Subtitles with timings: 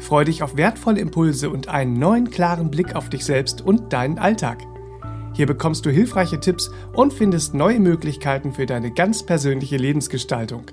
[0.00, 4.18] Freu dich auf wertvolle Impulse und einen neuen klaren Blick auf dich selbst und deinen
[4.18, 4.66] Alltag.
[5.34, 10.64] Hier bekommst du hilfreiche Tipps und findest neue Möglichkeiten für deine ganz persönliche Lebensgestaltung.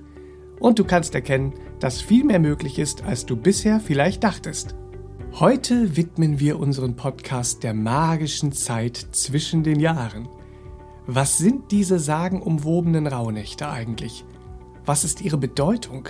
[0.59, 4.75] Und du kannst erkennen, dass viel mehr möglich ist, als du bisher vielleicht dachtest.
[5.33, 10.27] Heute widmen wir unseren Podcast der magischen Zeit zwischen den Jahren.
[11.05, 14.25] Was sind diese sagenumwobenen Rauhnächte eigentlich?
[14.85, 16.09] Was ist ihre Bedeutung?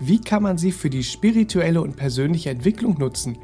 [0.00, 3.36] Wie kann man sie für die spirituelle und persönliche Entwicklung nutzen?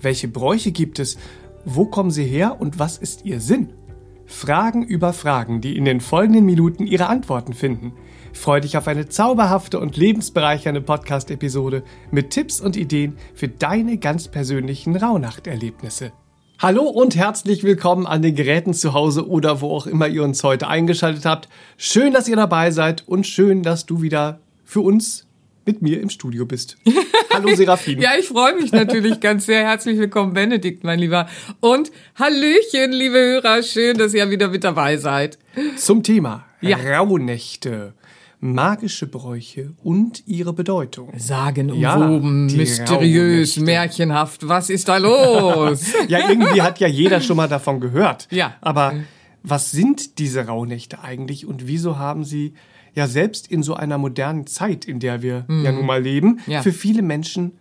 [0.00, 1.18] Welche Bräuche gibt es?
[1.64, 3.72] Wo kommen sie her und was ist ihr Sinn?
[4.26, 7.92] Fragen über Fragen, die in den folgenden Minuten ihre Antworten finden.
[8.32, 14.28] Freu dich auf eine zauberhafte und lebensbereichernde Podcast-Episode mit Tipps und Ideen für deine ganz
[14.28, 16.12] persönlichen Rauhnachterlebnisse.
[16.60, 20.44] Hallo und herzlich willkommen an den Geräten zu Hause oder wo auch immer ihr uns
[20.44, 21.48] heute eingeschaltet habt.
[21.76, 25.26] Schön, dass ihr dabei seid und schön, dass du wieder für uns
[25.64, 26.76] mit mir im Studio bist.
[27.32, 28.00] Hallo Serafin.
[28.00, 29.60] ja, ich freue mich natürlich ganz sehr.
[29.60, 31.28] Herzlich willkommen, Benedikt, mein Lieber.
[31.60, 33.62] Und Hallöchen, liebe Hörer.
[33.62, 35.38] Schön, dass ihr wieder mit dabei seid.
[35.76, 36.76] Zum Thema ja.
[36.76, 37.94] Rauhnächte
[38.44, 41.12] magische Bräuche und ihre Bedeutung.
[41.16, 44.48] Sagenumwoben, ja, mysteriös, märchenhaft.
[44.48, 45.92] Was ist da los?
[46.08, 48.26] ja, irgendwie hat ja jeder schon mal davon gehört.
[48.32, 48.56] Ja.
[48.60, 48.94] Aber
[49.44, 52.54] was sind diese Rauhnächte eigentlich und wieso haben sie
[52.94, 55.64] ja selbst in so einer modernen Zeit, in der wir mhm.
[55.64, 56.62] ja nun mal leben, ja.
[56.62, 57.52] für viele Menschen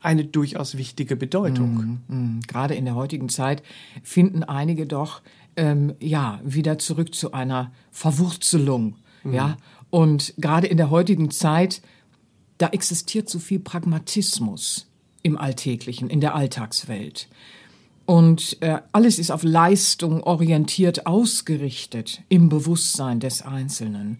[0.00, 2.00] eine durchaus wichtige Bedeutung.
[2.08, 2.40] Mhm, mh.
[2.46, 3.62] Gerade in der heutigen Zeit
[4.02, 5.22] finden einige doch
[5.56, 9.34] ähm, ja wieder zurück zu einer Verwurzelung, mhm.
[9.34, 9.56] ja
[9.94, 11.80] und gerade in der heutigen Zeit,
[12.58, 14.88] da existiert so viel Pragmatismus
[15.22, 17.28] im Alltäglichen, in der Alltagswelt.
[18.04, 24.18] Und äh, alles ist auf Leistung orientiert ausgerichtet im Bewusstsein des Einzelnen.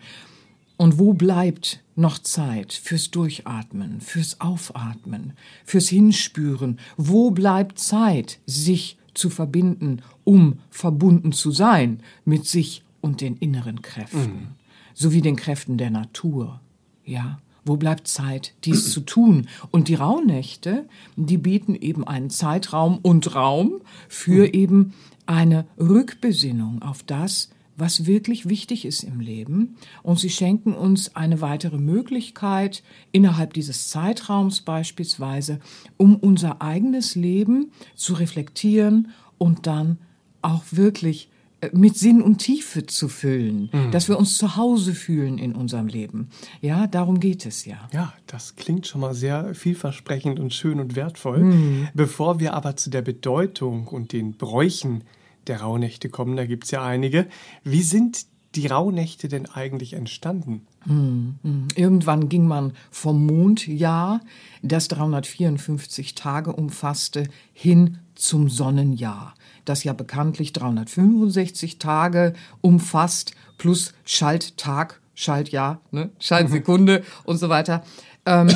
[0.77, 6.81] Und wo bleibt noch Zeit fürs Durchatmen, fürs Aufatmen, fürs Hinspüren?
[6.97, 13.83] Wo bleibt Zeit, sich zu verbinden, um verbunden zu sein mit sich und den inneren
[13.83, 14.21] Kräften?
[14.21, 14.47] Mhm
[14.95, 16.61] sowie den Kräften der Natur.
[17.05, 19.49] Ja, wo bleibt Zeit, dies zu tun?
[19.71, 20.87] Und die Rauhnächte,
[21.17, 24.55] die bieten eben einen Zeitraum und Raum für mhm.
[24.55, 24.93] eben
[25.27, 29.77] eine Rückbesinnung auf das, was wirklich wichtig ist im Leben.
[30.03, 35.61] Und sie schenken uns eine weitere Möglichkeit innerhalb dieses Zeitraums beispielsweise,
[35.97, 39.09] um unser eigenes Leben zu reflektieren
[39.39, 39.99] und dann
[40.43, 41.31] auch wirklich
[41.73, 43.91] mit Sinn und Tiefe zu füllen, mhm.
[43.91, 46.29] dass wir uns zu Hause fühlen in unserem Leben.
[46.61, 47.89] Ja, darum geht es ja.
[47.93, 51.45] Ja, das klingt schon mal sehr vielversprechend und schön und wertvoll.
[51.45, 51.89] Mhm.
[51.95, 55.05] Bevor wir aber zu der Bedeutung und den Bräuchen
[55.49, 57.27] der Rauhnächte kommen, da gibt es ja einige.
[57.63, 60.67] Wie sind die Rauhnächte denn eigentlich entstanden?
[60.85, 61.69] Mhm.
[61.75, 64.21] Irgendwann ging man vom Mondjahr,
[64.63, 69.35] das 354 Tage umfasste, hin zum Sonnenjahr
[69.65, 76.11] das ja bekanntlich 365 Tage umfasst, plus Schalttag, Schaltjahr, ne?
[76.19, 77.05] Schaltsekunde mhm.
[77.25, 77.85] und so weiter.
[78.27, 78.49] Ähm,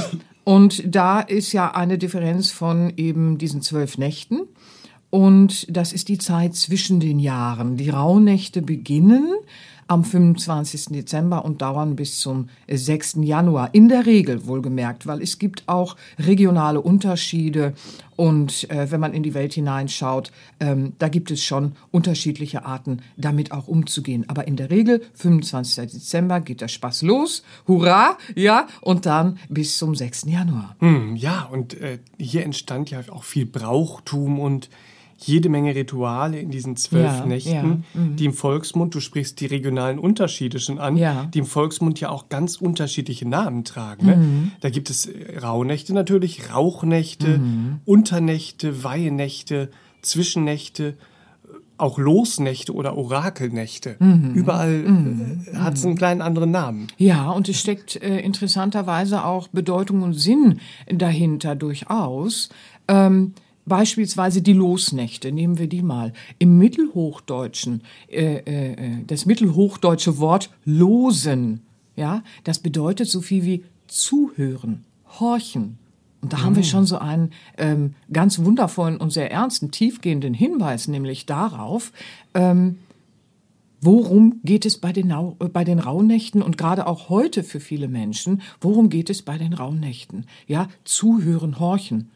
[0.44, 4.40] und da ist ja eine Differenz von eben diesen zwölf Nächten.
[5.10, 7.76] Und das ist die Zeit zwischen den Jahren.
[7.76, 9.34] Die Rauhnächte beginnen
[9.88, 10.86] am 25.
[10.90, 13.20] Dezember und dauern bis zum 6.
[13.22, 13.70] Januar.
[13.72, 17.72] In der Regel wohlgemerkt, weil es gibt auch regionale Unterschiede
[18.14, 20.30] und äh, wenn man in die Welt hineinschaut,
[20.60, 24.24] ähm, da gibt es schon unterschiedliche Arten, damit auch umzugehen.
[24.28, 25.90] Aber in der Regel, 25.
[25.92, 30.26] Dezember geht der Spaß los, hurra, ja, und dann bis zum 6.
[30.26, 30.76] Januar.
[30.80, 34.68] Hm, ja, und äh, hier entstand ja auch viel Brauchtum und
[35.18, 38.16] jede Menge Rituale in diesen zwölf ja, Nächten, ja, mhm.
[38.16, 41.24] die im Volksmund, du sprichst die regionalen Unterschiede schon an, ja.
[41.34, 44.06] die im Volksmund ja auch ganz unterschiedliche Namen tragen.
[44.06, 44.16] Ne?
[44.16, 44.52] Mhm.
[44.60, 47.80] Da gibt es äh, Rauhnächte natürlich, Rauchnächte, mhm.
[47.84, 49.70] Unternächte, Weihenächte,
[50.02, 50.94] Zwischennächte,
[51.78, 53.96] auch Losnächte oder Orakelnächte.
[53.98, 54.34] Mhm.
[54.34, 55.44] Überall mhm.
[55.52, 56.88] Äh, hat es einen kleinen anderen Namen.
[56.96, 62.50] Ja, und es steckt äh, interessanterweise auch Bedeutung und Sinn dahinter durchaus.
[62.88, 63.34] Ähm,
[63.68, 66.12] Beispielsweise die Losnächte, nehmen wir die mal.
[66.38, 71.62] Im Mittelhochdeutschen, äh, äh, äh, das mittelhochdeutsche Wort losen,
[71.96, 74.84] ja, das bedeutet so viel wie zuhören,
[75.18, 75.78] horchen,
[76.20, 80.88] Und da haben wir schon so einen ähm, ganz wundervollen und sehr ernsten, tiefgehenden Hinweis,
[80.88, 81.92] nämlich darauf,
[82.34, 82.78] ähm,
[83.80, 87.88] worum geht es bei den, äh, bei den Rauhnächten und gerade auch heute für viele
[87.88, 90.26] Menschen, worum geht es bei den Rauhnächten?
[90.46, 92.10] Ja, zuhören, horchen.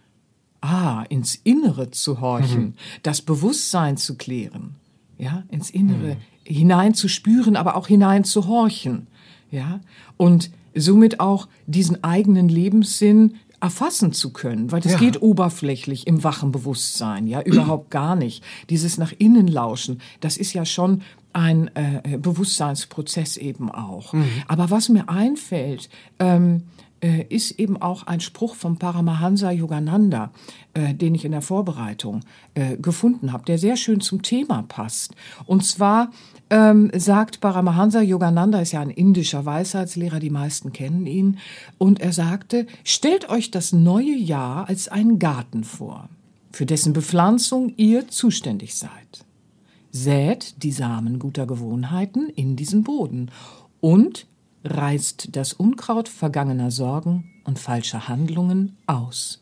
[0.64, 2.74] Ah, ins Innere zu horchen, mhm.
[3.02, 4.76] das Bewusstsein zu klären,
[5.18, 6.18] ja, ins Innere mhm.
[6.44, 9.08] hinein zu spüren, aber auch hinein zu horchen,
[9.50, 9.80] ja,
[10.16, 14.98] und somit auch diesen eigenen Lebenssinn erfassen zu können, weil das ja.
[14.98, 18.44] geht oberflächlich im wachen Bewusstsein, ja, überhaupt gar nicht.
[18.70, 24.12] Dieses nach innen lauschen, das ist ja schon ein äh, Bewusstseinsprozess eben auch.
[24.12, 24.26] Mhm.
[24.48, 25.88] Aber was mir einfällt,
[26.18, 26.64] ähm,
[27.02, 30.30] äh, ist eben auch ein Spruch vom Paramahansa Yogananda,
[30.74, 32.20] äh, den ich in der Vorbereitung
[32.54, 35.14] äh, gefunden habe, der sehr schön zum Thema passt.
[35.44, 36.10] Und zwar
[36.48, 41.38] ähm, sagt Paramahansa Yogananda, ist ja ein indischer Weisheitslehrer, die meisten kennen ihn,
[41.78, 46.08] und er sagte, stellt euch das neue Jahr als einen Garten vor,
[46.52, 49.24] für dessen Bepflanzung ihr zuständig seid.
[49.90, 53.30] Sät die Samen guter Gewohnheiten in diesen Boden
[53.80, 54.26] und
[54.64, 59.41] reißt das Unkraut vergangener Sorgen und falscher Handlungen aus.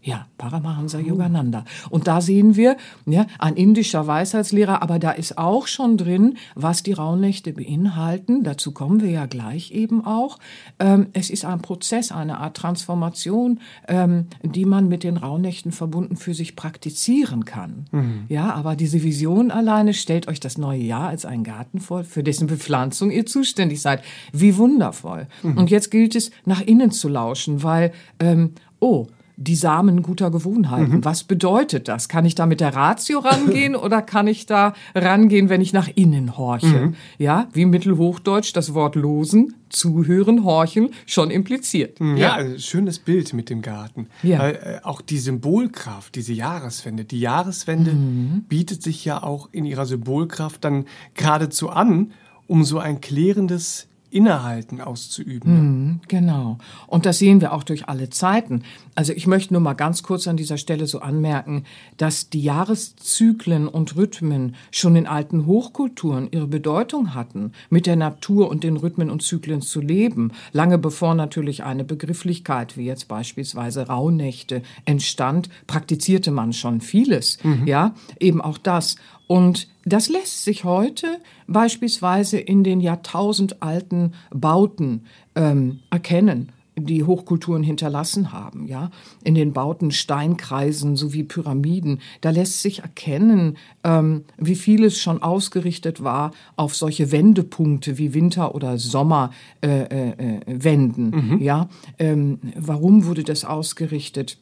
[0.00, 1.64] Ja, Paramahansa Yogananda.
[1.90, 6.84] Und da sehen wir, ja, ein indischer Weisheitslehrer, aber da ist auch schon drin, was
[6.84, 8.44] die Rauhnächte beinhalten.
[8.44, 10.38] Dazu kommen wir ja gleich eben auch.
[10.78, 13.58] Ähm, es ist ein Prozess, eine Art Transformation,
[13.88, 17.86] ähm, die man mit den Rauhnächten verbunden für sich praktizieren kann.
[17.90, 18.24] Mhm.
[18.28, 22.22] Ja, aber diese Vision alleine stellt euch das neue Jahr als einen Garten vor, für
[22.22, 24.04] dessen Bepflanzung ihr zuständig seid.
[24.32, 25.26] Wie wundervoll.
[25.42, 25.58] Mhm.
[25.58, 29.08] Und jetzt gilt es, nach innen zu lauschen, weil, ähm, oh,
[29.40, 30.96] die Samen guter Gewohnheiten.
[30.96, 31.04] Mhm.
[31.04, 32.08] Was bedeutet das?
[32.08, 35.88] Kann ich da mit der Ratio rangehen oder kann ich da rangehen, wenn ich nach
[35.94, 36.66] innen horche?
[36.66, 36.94] Mhm.
[37.18, 42.00] Ja, wie Mittelhochdeutsch das Wort losen, zuhören, horchen schon impliziert.
[42.00, 42.16] Mhm.
[42.16, 44.08] Ja, ja also schönes Bild mit dem Garten.
[44.24, 44.40] Ja.
[44.40, 47.04] Weil, äh, auch die Symbolkraft, diese Jahreswende.
[47.04, 48.44] Die Jahreswende mhm.
[48.48, 52.10] bietet sich ja auch in ihrer Symbolkraft dann geradezu an,
[52.48, 55.52] um so ein klärendes Innehalten auszuüben.
[55.52, 56.58] Mhm, genau.
[56.86, 58.62] Und das sehen wir auch durch alle Zeiten.
[58.94, 61.64] Also ich möchte nur mal ganz kurz an dieser Stelle so anmerken,
[61.96, 68.48] dass die Jahreszyklen und Rhythmen schon in alten Hochkulturen ihre Bedeutung hatten, mit der Natur
[68.48, 73.86] und den Rhythmen und Zyklen zu leben, lange bevor natürlich eine Begrifflichkeit wie jetzt beispielsweise
[73.86, 77.66] Rauhnächte entstand, praktizierte man schon vieles, mhm.
[77.66, 78.96] ja, eben auch das.
[79.28, 81.06] Und das lässt sich heute
[81.46, 85.04] beispielsweise in den jahrtausendalten Bauten
[85.36, 88.90] ähm, erkennen die Hochkulturen hinterlassen haben, ja,
[89.24, 96.02] in den Bauten Steinkreisen sowie Pyramiden, da lässt sich erkennen, ähm, wie vieles schon ausgerichtet
[96.02, 99.32] war auf solche Wendepunkte wie Winter- oder Sommerwenden,
[99.62, 101.42] äh, äh, mhm.
[101.42, 101.68] ja.
[101.98, 104.38] Ähm, warum wurde das ausgerichtet?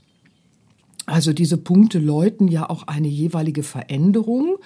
[1.07, 4.57] Also diese Punkte läuten ja auch eine jeweilige Veränderung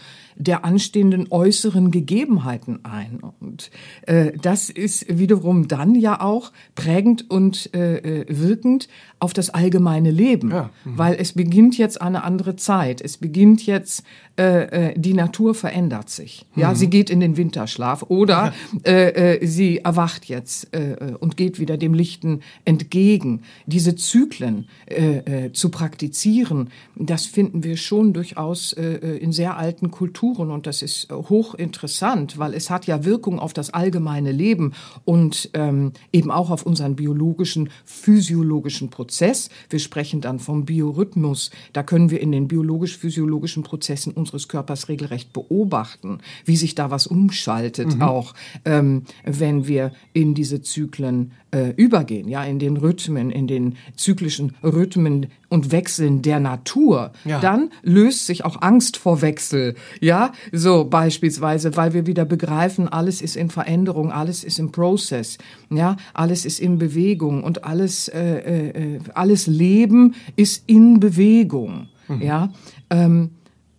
[0.40, 3.20] der anstehenden äußeren Gegebenheiten ein.
[3.40, 3.70] Und
[4.06, 8.88] äh, das ist wiederum dann ja auch prägend und äh, äh wirkend
[9.18, 10.70] auf das allgemeine Leben, ja.
[10.84, 10.98] mhm.
[10.98, 13.02] weil es beginnt jetzt eine andere Zeit.
[13.02, 14.02] Es beginnt jetzt,
[14.38, 16.46] äh, äh, die Natur verändert sich.
[16.56, 16.74] Ja, mhm.
[16.76, 18.54] sie geht in den Winterschlaf oder
[18.84, 23.42] äh, äh, sie erwacht jetzt äh, und geht wieder dem Lichten entgegen.
[23.66, 30.29] Diese Zyklen äh, zu praktizieren, das finden wir schon durchaus äh in sehr alten Kulturen
[30.38, 34.72] und das ist hochinteressant, weil es hat ja Wirkung auf das allgemeine Leben
[35.04, 39.00] und ähm, eben auch auf unseren biologischen, physiologischen Prozess.
[39.00, 39.50] Prozess.
[39.68, 41.50] Wir sprechen dann vom Biorhythmus.
[41.72, 47.06] Da können wir in den biologisch-physiologischen Prozessen unseres Körpers regelrecht beobachten, wie sich da was
[47.06, 48.02] umschaltet, mhm.
[48.02, 48.34] auch
[48.64, 54.54] ähm, wenn wir in diese Zyklen äh, übergehen, ja, in den Rhythmen, in den zyklischen
[54.62, 57.40] Rhythmen und Wechseln der Natur, ja.
[57.40, 63.20] dann löst sich auch Angst vor Wechsel, ja, so beispielsweise, weil wir wieder begreifen, alles
[63.20, 65.38] ist in Veränderung, alles ist im Prozess,
[65.70, 72.22] ja, alles ist in Bewegung und alles, äh, äh, alles Leben ist in Bewegung, mhm.
[72.22, 72.52] ja,
[72.90, 73.30] ähm,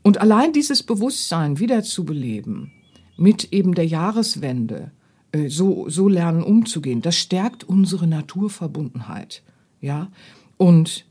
[0.03, 2.71] und allein dieses Bewusstsein wieder zu beleben
[3.17, 5.00] mit eben der Jahreswende, äh,
[5.47, 7.01] so, so lernen umzugehen.
[7.01, 9.43] Das stärkt unsere Naturverbundenheit,
[9.79, 10.09] ja,
[10.57, 11.05] und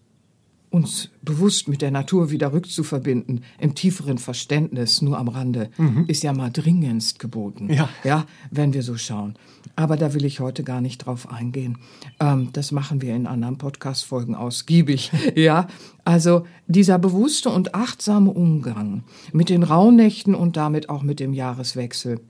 [0.71, 6.05] uns bewusst mit der Natur wieder rückzuverbinden, im tieferen Verständnis, nur am Rande, mhm.
[6.07, 7.89] ist ja mal dringendst geboten, ja.
[8.05, 9.35] ja, wenn wir so schauen.
[9.75, 11.79] Aber da will ich heute gar nicht drauf eingehen.
[12.21, 15.67] Ähm, das machen wir in anderen Podcast-Folgen ausgiebig, ja.
[16.05, 22.21] Also dieser bewusste und achtsame Umgang mit den Rauhnächten und damit auch mit dem Jahreswechsel,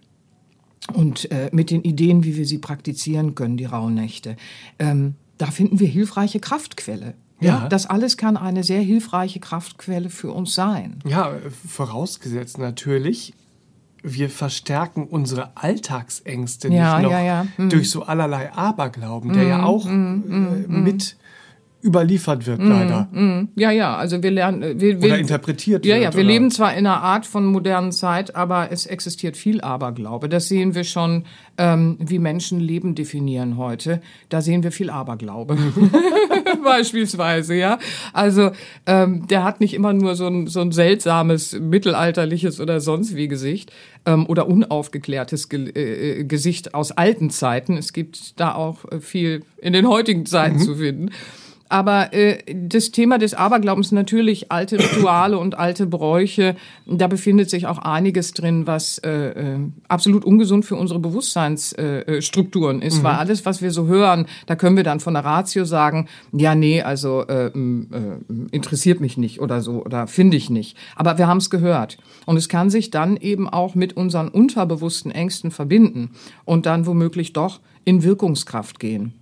[0.90, 4.36] und äh, mit den Ideen, wie wir sie praktizieren können, die Rauhnächte.
[4.78, 7.14] Ähm, da finden wir hilfreiche Kraftquelle.
[7.40, 7.62] Ja.
[7.62, 7.68] Ja.
[7.68, 10.98] Das alles kann eine sehr hilfreiche Kraftquelle für uns sein.
[11.06, 11.32] Ja,
[11.66, 13.32] vorausgesetzt natürlich,
[14.02, 17.46] wir verstärken unsere Alltagsängste Ja, nicht noch ja, ja.
[17.56, 17.70] Mhm.
[17.70, 21.16] durch so allerlei Aberglauben, der ja auch äh, mit
[21.82, 23.08] überliefert wird, leider.
[23.56, 26.04] Ja, ja, also wir lernen, äh, wir, Oder wir, interpretiert Ja, wird.
[26.04, 26.28] ja, wir oder?
[26.28, 30.28] leben zwar in einer Art von modernen Zeit, aber es existiert viel Aberglaube.
[30.28, 31.24] Das sehen wir schon,
[31.58, 34.00] ähm, wie Menschen Leben definieren heute.
[34.28, 35.56] Da sehen wir viel Aberglaube.
[36.64, 37.78] Beispielsweise, ja.
[38.12, 38.50] Also
[38.86, 43.28] ähm, der hat nicht immer nur so ein, so ein seltsames, mittelalterliches oder sonst wie
[43.28, 43.72] Gesicht
[44.06, 47.76] ähm, oder unaufgeklärtes Ge äh, Gesicht aus alten Zeiten.
[47.76, 51.10] Es gibt da auch äh, viel in den heutigen Zeiten zu finden.
[51.70, 57.68] Aber äh, das Thema des Aberglaubens natürlich alte Rituale und alte Bräuche, da befindet sich
[57.68, 63.04] auch einiges drin, was äh, äh, absolut ungesund für unsere Bewusstseinsstrukturen äh, ist.
[63.04, 66.56] Weil alles, was wir so hören, da können wir dann von der Ratio sagen, ja,
[66.56, 67.50] nee, also äh, äh,
[68.50, 70.76] interessiert mich nicht oder so oder finde ich nicht.
[70.96, 71.98] Aber wir haben es gehört.
[72.26, 76.10] Und es kann sich dann eben auch mit unseren unterbewussten Ängsten verbinden
[76.44, 79.19] und dann womöglich doch in Wirkungskraft gehen.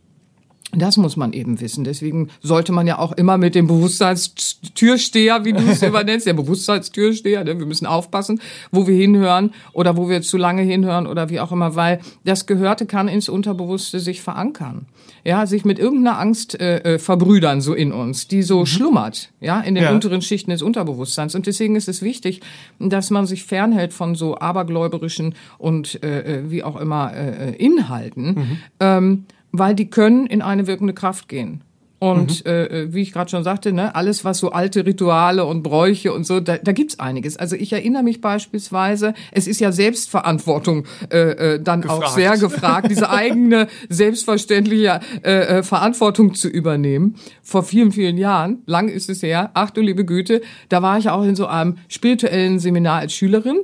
[0.77, 1.85] Das muss man eben wissen.
[1.85, 6.35] Deswegen sollte man ja auch immer mit dem Bewusstseinstürsteher, wie du es immer nennst, der
[6.35, 7.59] Bewusstseinstürsteher, ne?
[7.59, 11.53] wir müssen aufpassen, wo wir hinhören oder wo wir zu lange hinhören oder wie auch
[11.53, 14.87] immer, weil das Gehörte kann ins Unterbewusste sich verankern.
[15.25, 19.61] Ja, sich mit irgendeiner Angst äh, äh, verbrüdern so in uns, die so schlummert, ja,
[19.61, 19.93] in den Ja.
[19.93, 21.35] unteren Schichten des Unterbewusstseins.
[21.35, 22.41] Und deswegen ist es wichtig,
[22.79, 27.57] dass man sich fernhält von so abergläuberischen und äh, äh, wie auch immer äh, äh,
[27.57, 28.59] Inhalten.
[28.81, 31.63] Ähm, weil die können in eine wirkende Kraft gehen.
[32.01, 35.65] Und äh, äh, wie ich gerade schon sagte, ne, alles, was so alte Rituale und
[35.65, 37.37] Bräuche und so, da, da gibt's einiges.
[37.37, 41.19] Also ich erinnere mich beispielsweise, es ist ja Selbstverantwortung äh,
[41.55, 42.15] äh, dann auch Gefragt.
[42.15, 47.17] sehr gefragt, diese eigene selbstverständliche äh, äh, Verantwortung zu übernehmen.
[47.43, 51.09] Vor vielen, vielen Jahren, lang ist es her, ach du liebe Güte, da war ich
[51.09, 53.59] auch in so einem spirituellen Seminar als Schülerin.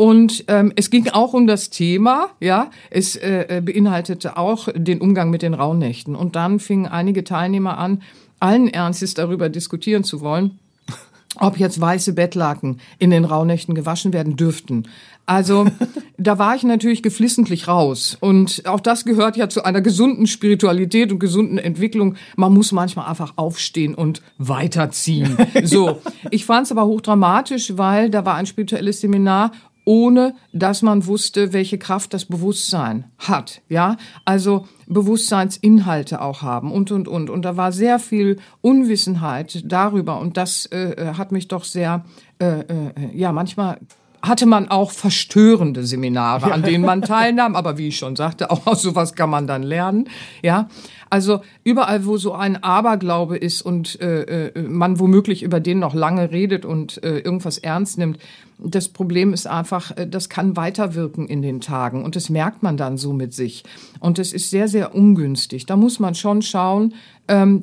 [0.00, 4.98] Und ähm, es ging auch um das Thema, ja, es äh, äh, beinhaltete auch den
[4.98, 6.16] Umgang mit den Rauhnächten.
[6.16, 8.00] Und dann fingen einige Teilnehmer an,
[8.38, 10.58] allen Ernstes darüber diskutieren zu wollen,
[11.36, 14.84] ob jetzt weiße Bettlaken in den Rauhnächten gewaschen werden dürften.
[15.26, 15.66] Also
[16.16, 18.16] da war ich natürlich geflissentlich raus.
[18.20, 22.16] Und auch das gehört ja zu einer gesunden Spiritualität und gesunden Entwicklung.
[22.36, 25.36] Man muss manchmal einfach aufstehen und weiterziehen.
[25.62, 29.52] So, ich fand es aber hochdramatisch, weil da war ein spirituelles Seminar
[29.90, 33.60] ohne dass man wusste, welche Kraft das Bewusstsein hat.
[33.68, 37.28] Ja, also Bewusstseinsinhalte auch haben und und und.
[37.28, 42.04] Und da war sehr viel Unwissenheit darüber und das äh, hat mich doch sehr,
[42.38, 43.80] äh, äh, ja, manchmal
[44.22, 47.56] hatte man auch verstörende Seminare, an denen man teilnahm.
[47.56, 50.08] Aber wie ich schon sagte, auch aus sowas kann man dann lernen.
[50.42, 50.68] Ja,
[51.10, 55.94] also überall, wo so ein Aberglaube ist und äh, äh, man womöglich über den noch
[55.94, 58.18] lange redet und äh, irgendwas ernst nimmt,
[58.62, 62.76] das Problem ist einfach, äh, das kann weiterwirken in den Tagen und das merkt man
[62.76, 63.64] dann so mit sich.
[63.98, 65.66] Und das ist sehr, sehr ungünstig.
[65.66, 66.94] Da muss man schon schauen,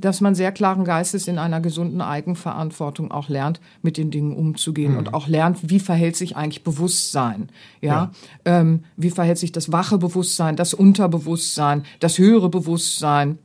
[0.02, 4.94] dass man sehr klaren Geistes in einer gesunden Eigenverantwortung auch lernt, mit den Dingen umzugehen
[4.98, 7.50] und auch lernt, wie verhält sich eigentlich Bewusstsein,
[7.82, 8.12] ja,
[8.46, 13.40] Ähm, wie verhält sich das wache Bewusstsein, das Unterbewusstsein, das höhere Bewusstsein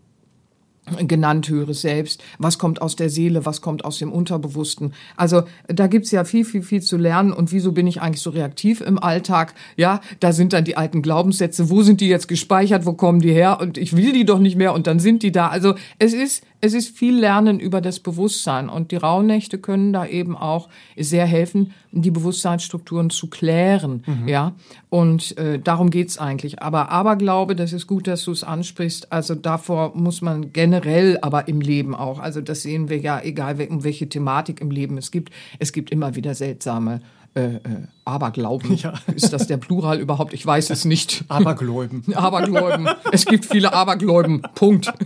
[1.07, 4.93] genannt höre selbst, was kommt aus der Seele, was kommt aus dem Unterbewussten.
[5.17, 8.31] Also da gibt's ja viel, viel, viel zu lernen und wieso bin ich eigentlich so
[8.31, 9.55] reaktiv im Alltag?
[9.77, 13.33] Ja, da sind dann die alten Glaubenssätze, wo sind die jetzt gespeichert, wo kommen die
[13.33, 15.49] her und ich will die doch nicht mehr und dann sind die da.
[15.49, 20.07] Also es ist, es ist viel Lernen über das Bewusstsein und die Rauhnächte können da
[20.07, 24.55] eben auch sehr helfen, die Bewusstseinsstrukturen zu klären, ja.
[24.89, 26.63] Und äh, darum geht's eigentlich.
[26.63, 29.11] Aber Aberglaube, das ist gut, dass du es ansprichst.
[29.13, 32.21] Also davor muss man generell, aber im Leben auch.
[32.21, 35.33] Also das sehen wir ja, egal um welche Thematik im Leben es gibt.
[35.59, 37.01] Es gibt immer wieder seltsame
[37.35, 37.61] äh, äh,
[38.05, 38.77] Aberglauben.
[38.77, 38.93] Ja.
[39.15, 40.35] Ist das der Plural überhaupt?
[40.35, 41.25] Ich weiß es nicht.
[41.29, 42.05] Abergläuben.
[42.15, 42.89] Abergläuben.
[43.11, 44.43] Es gibt viele Abergläuben.
[44.55, 44.93] Punkt.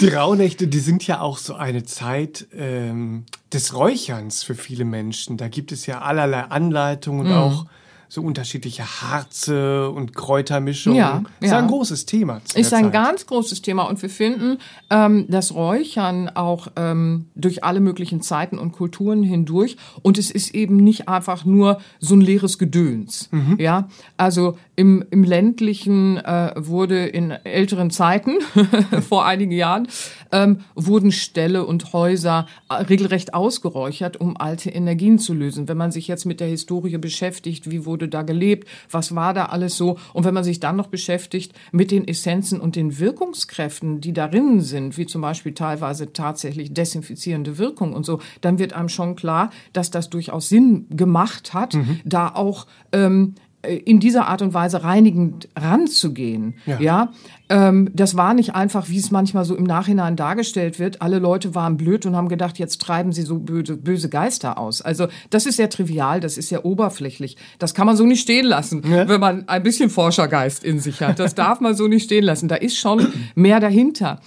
[0.00, 5.36] Die Rauhnächte, die sind ja auch so eine Zeit ähm, des Räucherns für viele Menschen.
[5.36, 7.38] Da gibt es ja allerlei Anleitungen und Mhm.
[7.38, 7.66] auch
[8.08, 10.98] so unterschiedliche Harze und Kräutermischungen.
[10.98, 11.58] Ja, ist ja.
[11.58, 12.40] ein großes Thema.
[12.54, 12.92] Ist ein Zeit.
[12.92, 14.58] ganz großes Thema und wir finden
[14.90, 20.54] ähm, das Räuchern auch ähm, durch alle möglichen Zeiten und Kulturen hindurch und es ist
[20.54, 23.28] eben nicht einfach nur so ein leeres Gedöns.
[23.58, 28.38] Ja, also im, im ländlichen äh, wurde in älteren Zeiten
[29.08, 29.88] vor einigen Jahren
[30.32, 35.68] ähm, wurden Ställe und Häuser äh, regelrecht ausgeräuchert, um alte Energien zu lösen.
[35.68, 39.32] Wenn man sich jetzt mit der Historie beschäftigt, wie wurden wurde da gelebt, was war
[39.32, 39.98] da alles so.
[40.12, 44.60] Und wenn man sich dann noch beschäftigt mit den Essenzen und den Wirkungskräften, die darin
[44.60, 49.50] sind, wie zum Beispiel teilweise tatsächlich desinfizierende Wirkung und so, dann wird einem schon klar,
[49.72, 52.00] dass das durchaus Sinn gemacht hat, mhm.
[52.04, 56.54] da auch ähm, äh, in dieser Art und Weise reinigend ranzugehen.
[56.66, 56.80] Ja.
[56.80, 57.12] ja?
[57.48, 61.00] Ähm, das war nicht einfach, wie es manchmal so im Nachhinein dargestellt wird.
[61.00, 64.82] Alle Leute waren blöd und haben gedacht, jetzt treiben sie so böse, böse Geister aus.
[64.82, 67.36] Also das ist sehr trivial, das ist sehr oberflächlich.
[67.58, 69.08] Das kann man so nicht stehen lassen, ja.
[69.08, 71.18] wenn man ein bisschen Forschergeist in sich hat.
[71.18, 72.48] Das darf man so nicht stehen lassen.
[72.48, 74.20] Da ist schon mehr dahinter.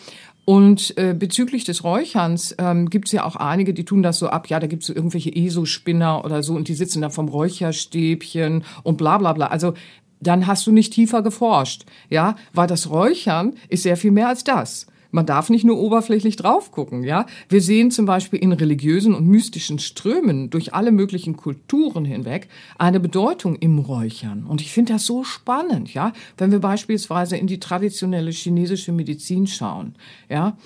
[0.49, 4.29] Und äh, bezüglich des Räucherns ähm, gibt es ja auch einige, die tun das so
[4.29, 7.27] ab, ja, da gibt es so irgendwelche ESO-Spinner oder so und die sitzen da vom
[7.27, 9.45] Räucherstäbchen und bla bla bla.
[9.45, 9.75] Also
[10.19, 14.43] dann hast du nicht tiefer geforscht, ja, weil das Räuchern ist sehr viel mehr als
[14.43, 14.87] das.
[15.11, 17.25] Man darf nicht nur oberflächlich drauf gucken, ja.
[17.47, 22.47] Wir sehen zum Beispiel in religiösen und mystischen Strömen durch alle möglichen Kulturen hinweg
[22.77, 24.45] eine Bedeutung im Räuchern.
[24.45, 26.13] Und ich finde das so spannend, ja.
[26.37, 29.95] Wenn wir beispielsweise in die traditionelle chinesische Medizin schauen,
[30.29, 30.57] ja.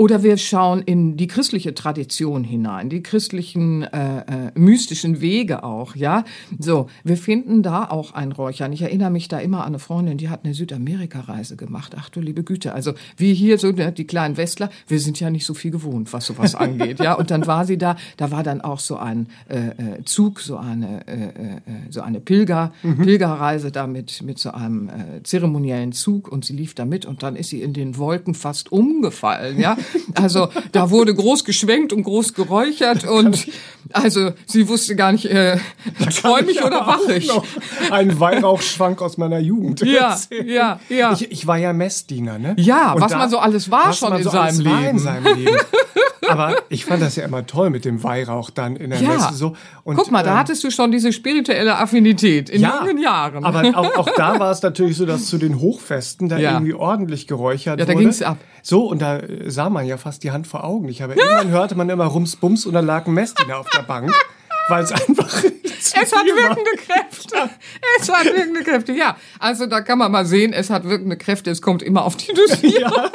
[0.00, 5.94] Oder wir schauen in die christliche Tradition hinein, die christlichen äh, äh, mystischen Wege auch,
[5.94, 6.24] ja.
[6.58, 8.72] So, wir finden da auch ein Räuchern.
[8.72, 11.96] Ich erinnere mich da immer an eine Freundin, die hat eine Südamerika-Reise gemacht.
[11.98, 15.28] Ach du liebe Güte, also wie hier so ne, die kleinen Westler, wir sind ja
[15.28, 17.12] nicht so viel gewohnt, was sowas angeht, ja.
[17.12, 20.56] Und dann war sie da, da war dann auch so ein äh, äh Zug, so
[20.56, 23.02] eine äh, äh, so eine Pilger mhm.
[23.02, 27.22] Pilgerreise da mit mit so einem äh, zeremoniellen Zug und sie lief da mit und
[27.22, 29.76] dann ist sie in den Wolken fast umgefallen, ja.
[30.14, 33.46] Also da wurde groß geschwenkt und groß geräuchert und
[33.92, 35.58] also sie wusste gar nicht, äh,
[36.20, 37.30] träume ich oder wache ich.
[37.90, 39.80] Ein Weihrauchschwank aus meiner Jugend.
[39.80, 41.12] Ja, ja, ja.
[41.12, 42.54] Ich, ich, war ja Messdiener, ne?
[42.58, 44.84] Ja, und was da, man so alles war schon in, so seinem Leben.
[44.84, 45.56] in seinem Leben.
[46.30, 49.08] Aber ich fand das ja immer toll mit dem Weihrauch dann in der ja.
[49.08, 49.56] Messe so.
[49.84, 53.44] Und, Guck mal, da ähm, hattest du schon diese spirituelle Affinität in ja, jungen Jahren.
[53.44, 56.52] Aber auch, auch da war es natürlich so, dass zu den Hochfesten da ja.
[56.52, 57.88] irgendwie ordentlich geräuchert wurde.
[57.88, 58.38] Ja, da ging's ab.
[58.62, 60.88] So, und da sah man ja fast die Hand vor Augen.
[60.88, 63.82] Ich habe irgendwann hörte man immer Rums Bums und da lag ein Messdiener auf der
[63.82, 64.12] Bank.
[64.68, 65.42] Weil es einfach.
[65.42, 67.50] es hat wirkende Kräfte.
[67.98, 69.16] Es hat wirkende Kräfte, ja.
[69.40, 72.32] Also da kann man mal sehen, es hat wirkende Kräfte, es kommt immer auf die
[72.32, 72.92] Dosierung.
[72.92, 73.10] Ja.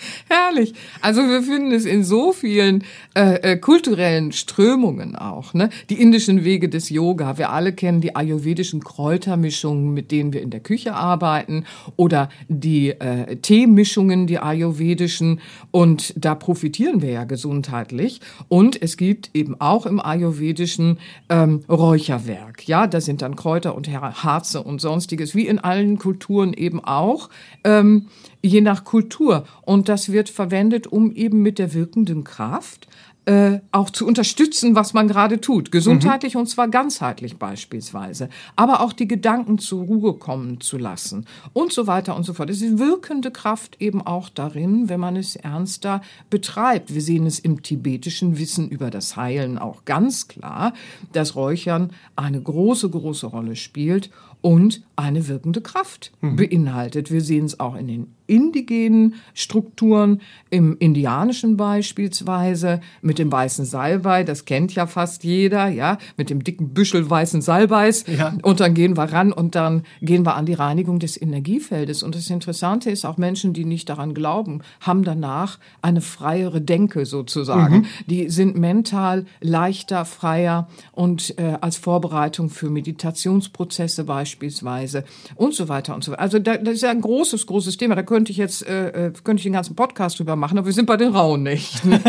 [0.28, 0.74] Herrlich.
[1.00, 2.84] Also wir finden es in so vielen
[3.14, 5.54] äh, äh, kulturellen Strömungen auch.
[5.54, 5.70] Ne?
[5.88, 7.38] Die indischen Wege des Yoga.
[7.38, 11.64] Wir alle kennen die ayurvedischen Kräutermischungen, mit denen wir in der Küche arbeiten.
[11.96, 15.40] Oder die äh, Teemischungen, die ayurvedischen.
[15.70, 18.20] Und da profitieren wir ja gesundheitlich.
[18.48, 22.66] Und es gibt eben auch im ayurvedischen ähm, Räucherwerk.
[22.66, 27.28] Ja, da sind dann Kräuter und Harze und sonstiges, wie in allen Kulturen eben auch.
[27.64, 28.06] Ähm,
[28.42, 29.44] je nach Kultur.
[29.62, 32.88] Und das wird verwendet, um eben mit der wirkenden Kraft
[33.26, 35.70] äh, auch zu unterstützen, was man gerade tut.
[35.70, 36.40] Gesundheitlich mhm.
[36.40, 38.30] und zwar ganzheitlich beispielsweise.
[38.56, 42.50] Aber auch die Gedanken zur Ruhe kommen zu lassen und so weiter und so fort.
[42.50, 46.00] Es ist wirkende Kraft eben auch darin, wenn man es ernster
[46.30, 46.94] betreibt.
[46.94, 50.72] Wir sehen es im tibetischen Wissen über das Heilen auch ganz klar,
[51.12, 56.36] dass Räuchern eine große, große Rolle spielt und eine wirkende Kraft mhm.
[56.36, 57.10] beinhaltet.
[57.10, 64.22] Wir sehen es auch in den indigenen Strukturen, im indianischen beispielsweise, mit dem weißen Salbei,
[64.22, 68.04] das kennt ja fast jeder, ja, mit dem dicken Büschel weißen Salbeis.
[68.06, 68.34] Ja.
[68.42, 72.04] Und dann gehen wir ran und dann gehen wir an die Reinigung des Energiefeldes.
[72.04, 77.06] Und das Interessante ist, auch Menschen, die nicht daran glauben, haben danach eine freiere Denke
[77.06, 77.78] sozusagen.
[77.78, 77.86] Mhm.
[78.06, 84.89] Die sind mental leichter, freier und äh, als Vorbereitung für Meditationsprozesse beispielsweise
[85.34, 86.20] und so weiter und so weiter.
[86.20, 87.94] Also da, das ist ja ein großes, großes Thema.
[87.94, 90.72] Da könnte ich jetzt äh, äh könnte ich den ganzen Podcast drüber machen, aber wir
[90.72, 92.00] sind bei den rauen Nächten.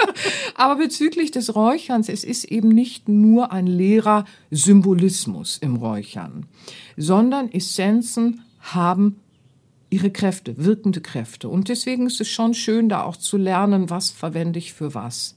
[0.54, 6.46] aber bezüglich des Räucherns, es ist eben nicht nur ein leerer Symbolismus im Räuchern,
[6.96, 9.20] sondern Essenzen haben
[9.90, 11.48] ihre Kräfte, wirkende Kräfte.
[11.48, 15.34] Und deswegen ist es schon schön, da auch zu lernen, was verwende ich für was.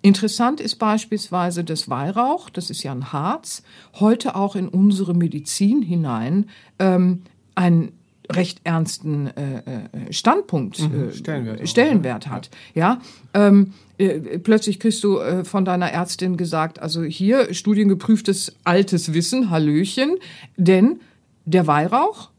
[0.00, 3.62] Interessant ist beispielsweise das Weihrauch, das ist ja ein Harz,
[3.94, 6.46] heute auch in unsere Medizin hinein
[6.78, 7.22] ähm,
[7.56, 7.92] ein
[8.30, 12.50] recht ernsten äh, äh Standpunkt, mhm, äh, Stellenwert, Stellenwert auch, hat.
[12.74, 13.00] Ja,
[13.34, 19.50] ähm, äh, plötzlich kriegst du äh, von deiner Ärztin gesagt, also hier studiengeprüftes altes Wissen,
[19.50, 20.16] Hallöchen,
[20.56, 21.00] denn
[21.44, 22.30] der Weihrauch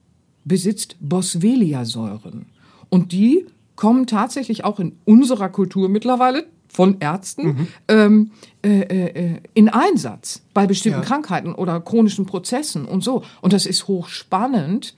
[0.45, 2.45] besitzt Boswellia-Säuren.
[2.89, 3.45] Und die
[3.75, 7.67] kommen tatsächlich auch in unserer Kultur mittlerweile von Ärzten mhm.
[7.87, 8.31] ähm,
[8.63, 11.05] äh, äh, in Einsatz bei bestimmten ja.
[11.05, 13.23] Krankheiten oder chronischen Prozessen und so.
[13.41, 14.95] Und das ist hochspannend,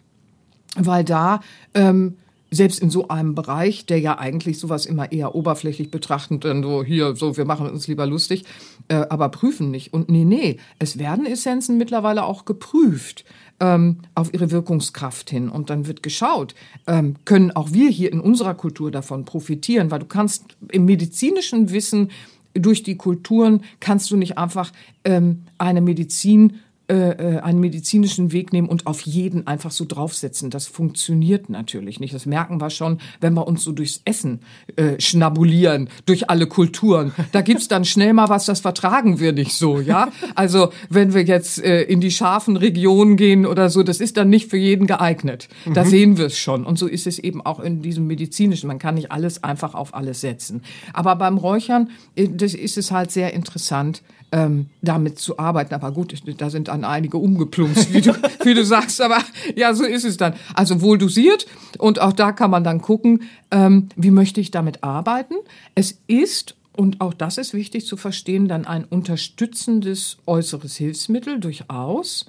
[0.75, 1.41] weil da
[1.73, 2.17] ähm,
[2.51, 6.83] selbst in so einem Bereich, der ja eigentlich sowas immer eher oberflächlich betrachtend, dann so
[6.83, 8.43] hier, so, wir machen uns lieber lustig,
[8.89, 9.93] äh, aber prüfen nicht.
[9.93, 13.23] Und nee, nee, es werden Essenzen mittlerweile auch geprüft
[13.61, 15.47] ähm, auf ihre Wirkungskraft hin.
[15.47, 16.55] Und dann wird geschaut,
[16.87, 21.71] ähm, können auch wir hier in unserer Kultur davon profitieren, weil du kannst im medizinischen
[21.71, 22.09] Wissen
[22.53, 24.73] durch die Kulturen kannst du nicht einfach
[25.05, 30.49] ähm, eine Medizin äh, äh, einen medizinischen Weg nehmen und auf jeden einfach so draufsetzen.
[30.49, 32.13] Das funktioniert natürlich nicht.
[32.13, 34.41] Das merken wir schon, wenn wir uns so durchs Essen
[34.75, 37.13] äh, schnabulieren, durch alle Kulturen.
[37.31, 40.09] Da gibt's dann schnell mal was, das vertragen wir nicht so, ja.
[40.35, 44.29] Also wenn wir jetzt äh, in die scharfen Regionen gehen oder so, das ist dann
[44.29, 45.47] nicht für jeden geeignet.
[45.73, 45.89] Da mhm.
[45.89, 46.65] sehen wir es schon.
[46.65, 48.67] Und so ist es eben auch in diesem medizinischen.
[48.67, 50.61] Man kann nicht alles einfach auf alles setzen.
[50.91, 55.73] Aber beim Räuchern, äh, das ist es halt sehr interessant, ähm, damit zu arbeiten.
[55.73, 58.13] Aber gut, da sind dann einige umgeplumpst, wie du,
[58.43, 59.01] wie du sagst.
[59.01, 59.19] Aber
[59.55, 60.33] ja, so ist es dann.
[60.53, 61.45] Also wohl dosiert
[61.77, 65.35] und auch da kann man dann gucken, ähm, wie möchte ich damit arbeiten.
[65.75, 72.25] Es ist und auch das ist wichtig zu verstehen, dann ein unterstützendes äußeres Hilfsmittel durchaus.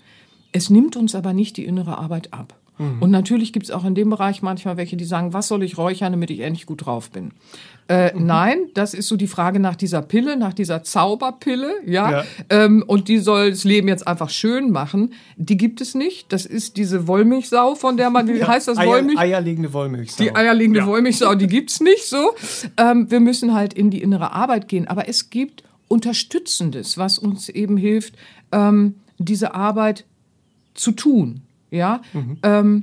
[0.50, 2.58] Es nimmt uns aber nicht die innere Arbeit ab.
[2.78, 3.02] Mhm.
[3.02, 5.78] Und natürlich gibt es auch in dem Bereich manchmal welche, die sagen, was soll ich
[5.78, 7.32] räuchern, damit ich endlich gut drauf bin.
[7.88, 8.26] Äh, mhm.
[8.26, 12.10] Nein, das ist so die Frage nach dieser Pille, nach dieser Zauberpille, ja.
[12.10, 12.24] ja.
[12.48, 15.12] Ähm, und die soll das Leben jetzt einfach schön machen.
[15.36, 16.32] Die gibt es nicht.
[16.32, 18.48] Das ist diese Wollmilchsau, von der man, wie ja.
[18.48, 19.18] heißt das Eier, Wollmilch?
[19.18, 20.22] Eierlegende Wollmilchsau.
[20.22, 20.86] Die eierlegende ja.
[20.86, 22.34] Wollmilchsau, die gibt's nicht so.
[22.76, 24.88] Ähm, wir müssen halt in die innere Arbeit gehen.
[24.88, 28.14] Aber es gibt Unterstützendes, was uns eben hilft,
[28.52, 30.04] ähm, diese Arbeit
[30.74, 32.38] zu tun ja, mhm.
[32.42, 32.82] ähm,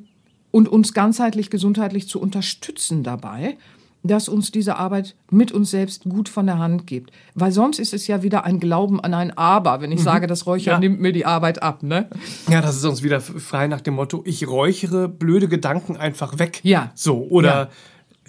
[0.52, 3.56] und uns ganzheitlich, gesundheitlich zu unterstützen dabei,
[4.02, 7.12] dass uns diese Arbeit mit uns selbst gut von der Hand gibt.
[7.36, 10.06] Weil sonst ist es ja wieder ein Glauben an ein Aber, wenn ich mhm.
[10.06, 10.80] sage, das Räuchern ja.
[10.80, 12.08] nimmt mir die Arbeit ab, ne?
[12.50, 16.62] Ja, das ist uns wieder frei nach dem Motto, ich räuchere blöde Gedanken einfach weg.
[16.64, 16.92] Ja.
[16.96, 17.70] So, oder ja.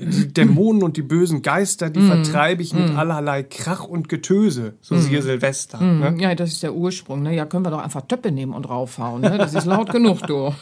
[0.00, 2.06] Dämonen und die bösen Geister, die mm.
[2.06, 2.96] vertreibe ich mit mm.
[2.96, 5.00] allerlei Krach und Getöse, so mm.
[5.00, 5.78] siehe Silvester.
[5.78, 6.00] Mm.
[6.00, 6.16] Ne?
[6.18, 7.22] Ja, das ist der Ursprung.
[7.22, 7.34] Ne?
[7.34, 9.20] Ja, können wir doch einfach Töppe nehmen und raufhauen.
[9.20, 9.36] Ne?
[9.36, 10.54] Das ist laut genug, du.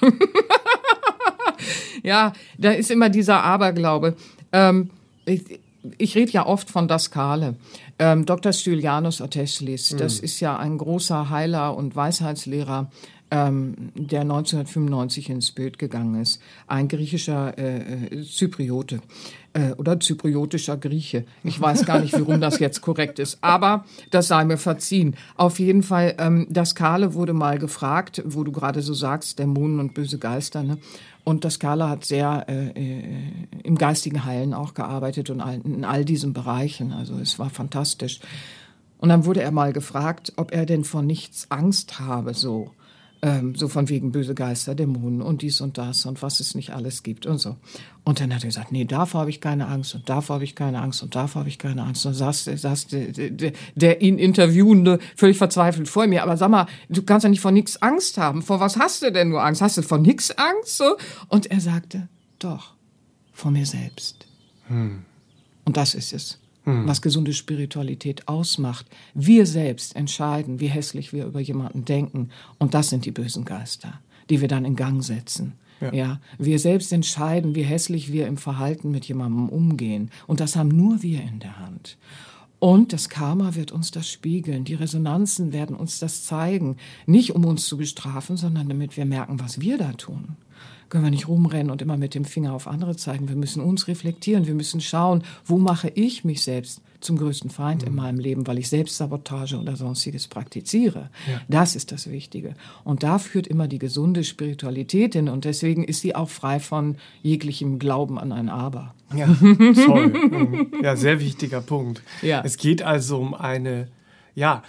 [2.03, 4.17] ja, da ist immer dieser Aberglaube.
[4.53, 4.91] Ähm,
[5.25, 5.61] ich,
[5.99, 7.55] ich rede ja oft von Daskale.
[8.01, 8.53] Ähm, Dr.
[8.53, 10.25] Stylianus Oteslis, das mm.
[10.25, 12.91] ist ja ein großer Heiler und Weisheitslehrer
[13.31, 16.41] ähm, der 1995 ins Bild gegangen ist.
[16.67, 19.01] Ein griechischer äh, äh, Zypriote
[19.53, 21.25] äh, oder zypriotischer Grieche.
[21.45, 25.17] Ich weiß gar nicht, warum das jetzt korrekt ist, aber das sei mir verziehen.
[25.37, 29.81] Auf jeden Fall, ähm, das Kale wurde mal gefragt, wo du gerade so sagst, Dämonen
[29.81, 30.63] und böse Geister.
[30.63, 30.79] Ne?
[31.25, 33.03] Und das Kala hat sehr äh, äh,
[33.63, 36.93] im geistigen Heilen auch gearbeitet und in all diesen Bereichen.
[36.93, 38.21] Also es war fantastisch.
[38.97, 42.71] Und dann wurde er mal gefragt, ob er denn vor nichts Angst habe, so.
[43.21, 46.71] Ähm, so von wegen böse Geister, Dämonen und dies und das und was es nicht
[46.71, 47.57] alles gibt und so.
[48.05, 50.55] Und dann hat er gesagt, nee, davor habe ich keine Angst und davor habe ich
[50.55, 52.07] keine Angst und davor habe ich keine Angst.
[52.07, 56.23] Und saß, saß der, der, der ihn Interviewende völlig verzweifelt vor mir.
[56.23, 58.41] Aber sag mal, du kannst ja nicht vor nichts Angst haben.
[58.41, 59.63] Vor was hast du denn nur Angst?
[59.63, 60.77] Hast du vor nichts Angst?
[60.77, 60.97] So?
[61.27, 62.75] Und er sagte, doch,
[63.33, 64.27] vor mir selbst.
[64.69, 65.05] Hm.
[65.65, 66.89] Und das ist es mhm.
[66.89, 68.87] was gesunde Spiritualität ausmacht.
[69.15, 72.31] Wir selbst entscheiden, wie hässlich wir über jemanden denken.
[72.59, 74.01] Und das sind die bösen Geister,
[74.31, 75.55] die wir dann in Gang setzen.
[75.81, 75.93] Ja.
[75.93, 76.21] ja.
[76.39, 80.11] wir selbst entscheiden, wie hässlich wir im Verhalten mit jemandem umgehen.
[80.27, 81.97] Und das haben nur wir in der Hand.
[82.59, 84.65] Und das Karma wird uns das spiegeln.
[84.65, 86.77] Die Resonanzen werden uns das zeigen.
[87.07, 90.37] Nicht um uns zu bestrafen, sondern damit wir merken, was wir da tun
[90.89, 93.29] können wir nicht rumrennen und immer mit dem Finger auf andere zeigen.
[93.29, 94.47] Wir müssen uns reflektieren.
[94.47, 97.89] Wir müssen schauen, wo mache ich mich selbst zum größten Feind mhm.
[97.89, 101.11] in meinem Leben, weil ich Selbstsabotage oder sonstiges praktiziere.
[101.31, 101.41] Ja.
[101.49, 102.55] Das ist das Wichtige.
[102.85, 106.97] Und da führt immer die gesunde Spiritualität hin und deswegen ist sie auch frei von
[107.23, 108.95] jeglichem Glauben an ein Aber.
[109.15, 109.27] Ja,
[109.87, 110.67] toll.
[110.83, 112.03] Ja, sehr wichtiger Punkt.
[112.21, 112.43] Ja.
[112.45, 113.89] Es geht also um eine
[114.39, 114.63] ja,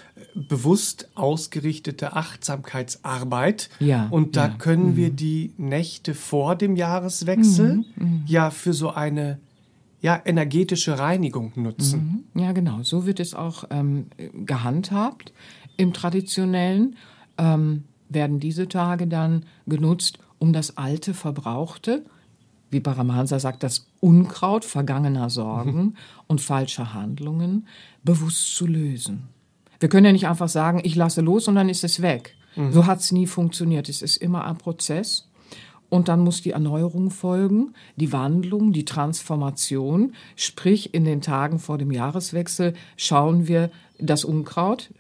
[0.48, 3.70] bewusst ausgerichtete Achtsamkeitsarbeit.
[3.80, 4.54] Ja, und da ja.
[4.56, 4.96] können mhm.
[4.96, 9.40] wir die Nächte vor dem Jahreswechsel mhm, mhm, ja für so eine
[10.02, 12.24] ja, energetische Reinigung nutzen.
[12.34, 12.42] Mhm.
[12.42, 12.84] Ja, genau.
[12.84, 15.34] So wird es auch ähm, gehandhabt.
[15.78, 16.96] Im Traditionellen
[17.38, 22.06] ähm, werden diese Tage dann genutzt, um das alte, verbrauchte,
[22.72, 25.96] wie Paramahansa sagt, das Unkraut vergangener Sorgen
[26.28, 27.68] und falscher Handlungen
[28.04, 29.28] bewusst zu lösen.
[29.80, 32.36] Wir können ja nicht einfach sagen, ich lasse los und dann ist es weg.
[32.56, 32.72] Mhm.
[32.72, 33.90] So hat es nie funktioniert.
[33.90, 35.26] Es ist immer ein Prozess.
[35.90, 40.14] Und dann muss die Erneuerung folgen, die Wandlung, die Transformation.
[40.36, 44.92] Sprich, in den Tagen vor dem Jahreswechsel schauen wir das Unkraut,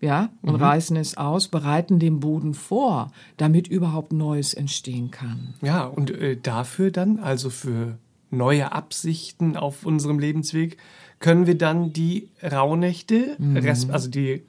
[0.00, 0.62] ja, und mhm.
[0.62, 5.54] reißen es aus, bereiten den Boden vor, damit überhaupt Neues entstehen kann.
[5.60, 7.98] Ja, und äh, dafür dann, also für
[8.30, 10.76] neue Absichten auf unserem Lebensweg,
[11.20, 14.42] können wir dann die Rauhnächte, res- also die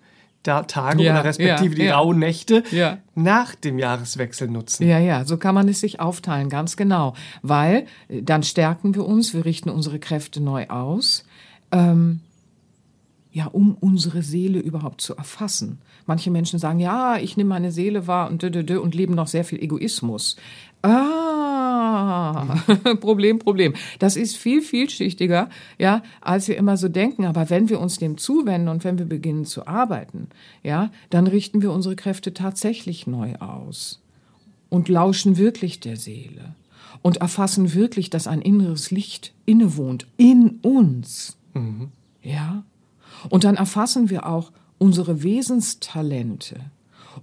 [0.44, 1.04] da Tage Mhm.
[1.04, 1.98] Ja, oder respektive ja, die ja.
[1.98, 2.98] Rauhnächte Ja.
[3.14, 4.88] nach dem Jahreswechsel nutzen.
[4.88, 7.14] Ja, ja, so kann man es sich aufteilen, ganz genau.
[7.42, 11.26] Weil äh, dann stärken wir uns, wir richten unsere Kräfte neu aus,
[11.74, 12.22] ähm,
[13.32, 15.80] ja, um unsere Seele überhaupt zu erfassen.
[16.06, 19.14] Manche Menschen sagen, ja, ich nehme meine Seele wahr und, dö, dö, dö, und leben
[19.16, 20.36] noch sehr viel Egoismus.
[20.82, 21.49] Ah,
[23.00, 23.74] Problem, Problem.
[24.00, 27.26] Das ist viel vielschichtiger, ja, als wir immer so denken.
[27.26, 30.28] Aber wenn wir uns dem zuwenden und wenn wir beginnen zu arbeiten,
[30.64, 34.02] ja, dann richten wir unsere Kräfte tatsächlich neu aus
[34.70, 36.56] und lauschen wirklich der Seele
[37.02, 41.38] und erfassen wirklich, dass ein inneres Licht innewohnt in uns.
[42.22, 42.64] Ja?
[43.30, 46.60] Und dann erfassen wir auch unsere Wesenstalente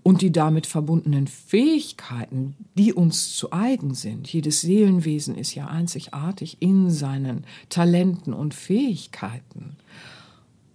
[0.03, 4.33] und die damit verbundenen Fähigkeiten, die uns zu eigen sind.
[4.33, 9.77] Jedes Seelenwesen ist ja einzigartig in seinen Talenten und Fähigkeiten.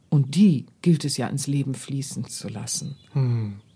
[0.10, 2.96] Und die gilt es ja ins Leben fließen zu lassen.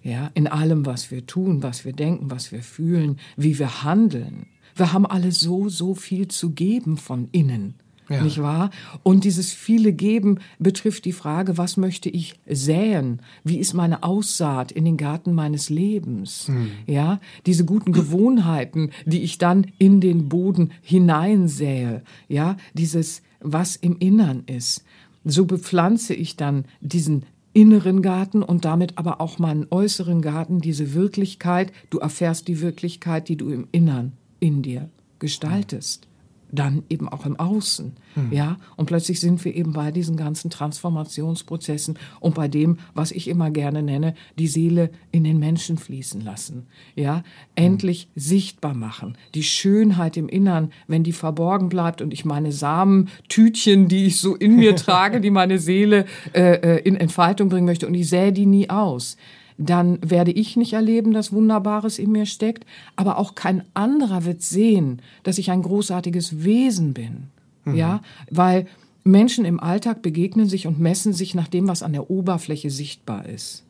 [0.03, 4.47] Ja, in allem, was wir tun, was wir denken, was wir fühlen, wie wir handeln.
[4.75, 7.75] Wir haben alle so, so viel zu geben von innen.
[8.09, 8.21] Ja.
[8.21, 8.69] Nicht wahr?
[9.03, 13.19] Und dieses viele Geben betrifft die Frage, was möchte ich säen?
[13.43, 16.51] Wie ist meine Aussaat in den Garten meines Lebens?
[16.85, 22.03] Ja, diese guten Gewohnheiten, die ich dann in den Boden hineinsähe.
[22.27, 24.83] Ja, dieses, was im Innern ist.
[25.23, 30.93] So bepflanze ich dann diesen inneren Garten und damit aber auch meinen äußeren Garten, diese
[30.93, 31.71] Wirklichkeit.
[31.89, 34.89] Du erfährst die Wirklichkeit, die du im Innern in dir
[35.19, 36.07] gestaltest.
[36.51, 37.93] Dann eben auch im Außen,
[38.31, 38.57] ja.
[38.75, 43.51] Und plötzlich sind wir eben bei diesen ganzen Transformationsprozessen und bei dem, was ich immer
[43.51, 47.23] gerne nenne, die Seele in den Menschen fließen lassen, ja.
[47.55, 53.87] Endlich sichtbar machen, die Schönheit im Innern, wenn die verborgen bleibt und ich meine Samentütchen,
[53.87, 57.87] die ich so in mir trage, die meine Seele äh, äh, in Entfaltung bringen möchte
[57.87, 59.17] und ich sähe die nie aus
[59.57, 62.65] dann werde ich nicht erleben, dass Wunderbares in mir steckt,
[62.95, 67.27] aber auch kein anderer wird sehen, dass ich ein großartiges Wesen bin.
[67.73, 68.67] Ja, weil
[69.03, 73.25] Menschen im Alltag begegnen sich und messen sich nach dem, was an der Oberfläche sichtbar
[73.25, 73.63] ist.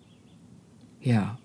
[1.01, 1.37] Ja,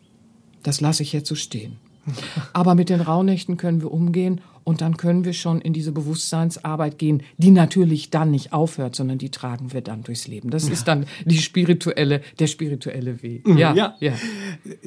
[0.62, 1.76] das lasse ich jetzt so stehen.
[2.52, 6.98] Aber mit den Rauhnächten können wir umgehen und dann können wir schon in diese Bewusstseinsarbeit
[6.98, 10.50] gehen, die natürlich dann nicht aufhört, sondern die tragen wir dann durchs Leben.
[10.50, 13.46] Das ist dann die spirituelle, der spirituelle Weg.
[13.48, 13.94] Ja, Ja.
[14.00, 14.12] ja.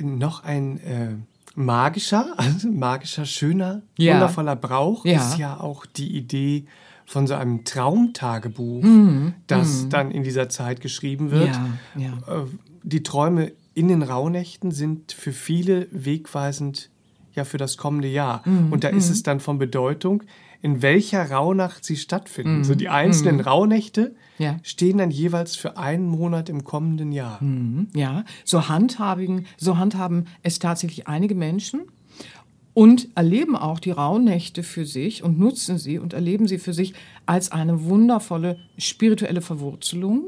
[0.02, 1.16] Noch ein äh,
[1.56, 4.14] magischer, also magischer, schöner, Ja.
[4.14, 5.18] wundervoller Brauch Ja.
[5.22, 6.66] ist ja auch die Idee
[7.06, 8.84] von so einem Traumtagebuch,
[9.48, 11.50] das dann in dieser Zeit geschrieben wird.
[11.96, 12.02] Mhm.
[12.02, 12.42] Ja, ja.
[12.44, 12.46] Äh,
[12.84, 16.90] Die Träume in den Rauhnächten sind für viele wegweisend
[17.36, 18.42] ja für das kommende Jahr.
[18.46, 20.24] Mhm, Und da ist es dann von Bedeutung,
[20.62, 22.64] in welcher Rauhnacht sie stattfinden.
[22.64, 24.58] So die Mhm, einzelnen Rauhnächte Ja.
[24.64, 27.40] stehen dann jeweils für einen Monat im kommenden Jahr.
[27.96, 31.82] Ja, so handhabigen, so handhaben es tatsächlich einige Menschen
[32.74, 36.94] und erleben auch die Rauhnächte für sich und nutzen sie und erleben sie für sich
[37.26, 40.24] als eine wundervolle spirituelle Verwurzelung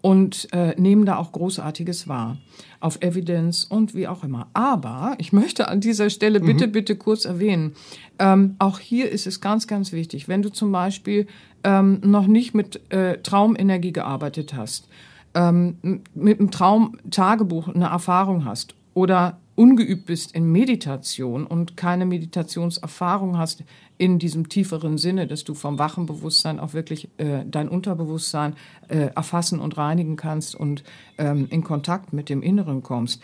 [0.00, 2.36] und äh, nehmen da auch Großartiges wahr.
[2.80, 4.46] Auf Evidenz und wie auch immer.
[4.52, 7.74] Aber ich möchte an dieser Stelle bitte, bitte kurz erwähnen,
[8.20, 11.26] ähm, auch hier ist es ganz, ganz wichtig, wenn du zum Beispiel
[11.64, 14.88] ähm, noch nicht mit äh, Traumenergie gearbeitet hast,
[15.34, 23.36] ähm, mit einem Traumtagebuch eine Erfahrung hast oder ungeübt bist in Meditation und keine Meditationserfahrung
[23.36, 23.64] hast
[23.98, 28.54] in diesem tieferen Sinne, dass du vom wachen Bewusstsein auch wirklich äh, dein Unterbewusstsein
[28.86, 30.84] äh, erfassen und reinigen kannst und
[31.18, 33.20] ähm, in Kontakt mit dem Inneren kommst,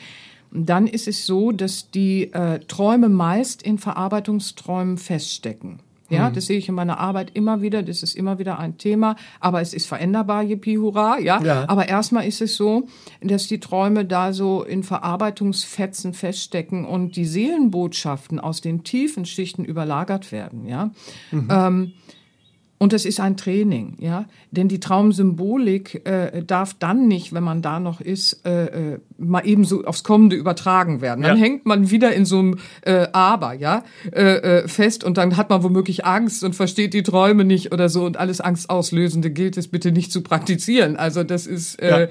[0.50, 5.78] dann ist es so, dass die äh, Träume meist in Verarbeitungsträumen feststecken.
[6.10, 7.82] Ja, das sehe ich in meiner Arbeit immer wieder.
[7.82, 9.16] Das ist immer wieder ein Thema.
[9.40, 11.42] Aber es ist veränderbar, yippie, hurra, ja.
[11.42, 11.64] Ja.
[11.68, 12.86] Aber erstmal ist es so,
[13.22, 19.64] dass die Träume da so in Verarbeitungsfetzen feststecken und die Seelenbotschaften aus den tiefen Schichten
[19.64, 20.90] überlagert werden, ja.
[21.32, 21.92] Ähm,
[22.78, 24.26] und das ist ein Training, ja.
[24.50, 29.46] Denn die Traumsymbolik äh, darf dann nicht, wenn man da noch ist, äh, äh, mal
[29.46, 31.22] eben so aufs Kommende übertragen werden.
[31.22, 31.42] Dann Ja.
[31.42, 34.22] hängt man wieder in so einem äh, Aber, ja, äh,
[34.62, 38.04] äh, fest und dann hat man womöglich Angst und versteht die Träume nicht oder so
[38.04, 40.96] und alles Angstauslösende gilt es bitte nicht zu praktizieren.
[40.96, 42.08] Also das ist äh, Ja.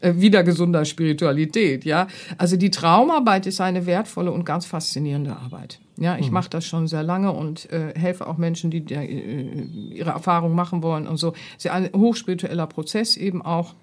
[0.00, 2.08] äh, wieder gesunder Spiritualität, ja.
[2.38, 5.80] Also die Traumarbeit ist eine wertvolle und ganz faszinierende Arbeit.
[6.00, 10.10] Ja, ich mache das schon sehr lange und äh, helfe auch Menschen, die äh, ihre
[10.10, 11.34] Erfahrung machen wollen und so.
[11.56, 13.74] Es ist ein hochspiritueller Prozess eben auch.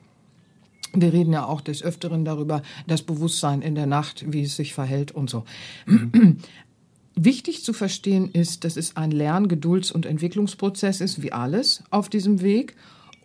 [0.94, 4.74] Wir reden ja auch des Öfteren darüber, das Bewusstsein in der Nacht, wie es sich
[4.74, 5.44] verhält und so.
[7.16, 12.10] wichtig zu verstehen ist, dass es ein Lern-, Gedulds- und Entwicklungsprozess ist, wie alles auf
[12.10, 12.76] diesem Weg.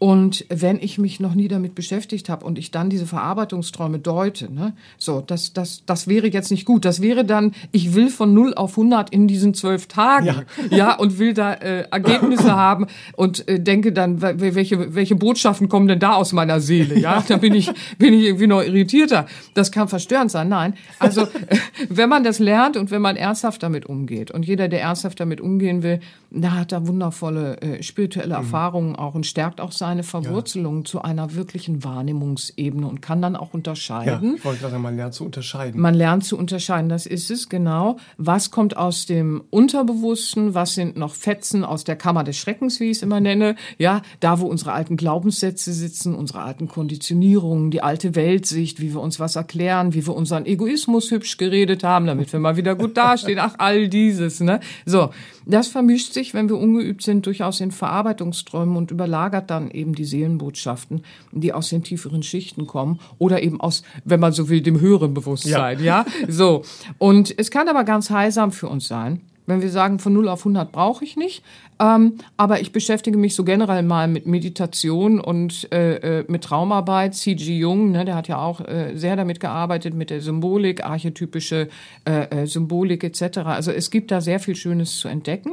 [0.00, 4.50] Und wenn ich mich noch nie damit beschäftigt habe und ich dann diese Verarbeitungsträume deute,
[4.50, 6.86] ne, so, das, das, das wäre jetzt nicht gut.
[6.86, 10.94] Das wäre dann, ich will von 0 auf 100 in diesen zwölf Tagen, ja, ja
[10.94, 15.98] und will da äh, Ergebnisse haben und äh, denke dann, welche, welche Botschaften kommen denn
[15.98, 17.22] da aus meiner Seele, ja?
[17.28, 19.26] Da bin ich, bin ich irgendwie noch irritierter.
[19.52, 20.48] Das kann verstörend sein.
[20.48, 21.58] Nein, also, äh,
[21.90, 25.42] wenn man das lernt und wenn man ernsthaft damit umgeht und jeder, der ernsthaft damit
[25.42, 28.44] umgehen will, da hat er wundervolle äh, spirituelle mhm.
[28.44, 30.84] Erfahrungen auch und stärkt auch seine Verwurzelung ja.
[30.84, 34.30] zu einer wirklichen Wahrnehmungsebene und kann dann auch unterscheiden.
[34.30, 35.80] Ja, ich wollte gerade sagen, man lernt zu unterscheiden.
[35.80, 37.96] Man lernt zu unterscheiden, das ist es, genau.
[38.16, 42.84] Was kommt aus dem Unterbewussten, was sind noch Fetzen aus der Kammer des Schreckens, wie
[42.84, 47.82] ich es immer nenne, ja, da wo unsere alten Glaubenssätze sitzen, unsere alten Konditionierungen, die
[47.82, 52.32] alte Weltsicht, wie wir uns was erklären, wie wir unseren Egoismus hübsch geredet haben, damit
[52.32, 54.60] wir mal wieder gut dastehen, ach, all dieses, ne.
[54.86, 55.10] So,
[55.46, 60.04] das vermischt sich, wenn wir ungeübt sind, durchaus in Verarbeitungsträumen und überlagert dann eben die
[60.04, 64.80] Seelenbotschaften, die aus den tieferen Schichten kommen oder eben aus, wenn man so will, dem
[64.80, 66.04] höheren Bewusstsein, ja.
[66.04, 66.06] ja?
[66.28, 66.62] So.
[66.98, 69.20] Und es kann aber ganz heilsam für uns sein.
[69.50, 71.42] Wenn wir sagen, von 0 auf 100 brauche ich nicht,
[71.80, 77.16] ähm, aber ich beschäftige mich so generell mal mit Meditation und äh, äh mit Traumarbeit.
[77.16, 77.58] C.G.
[77.58, 81.68] Jung, ne, der hat ja auch äh, sehr damit gearbeitet, mit der Symbolik, archetypische
[82.04, 83.38] äh, äh, Symbolik etc.
[83.38, 85.52] Also es gibt da sehr viel Schönes zu entdecken.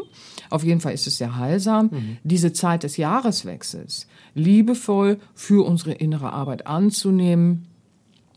[0.52, 1.90] Auf jeden Fall ist es sehr heilsam.
[1.92, 2.18] Mhm.
[2.24, 7.68] Diese Zeit des Jahreswechsels liebevoll für unsere innere Arbeit anzunehmen,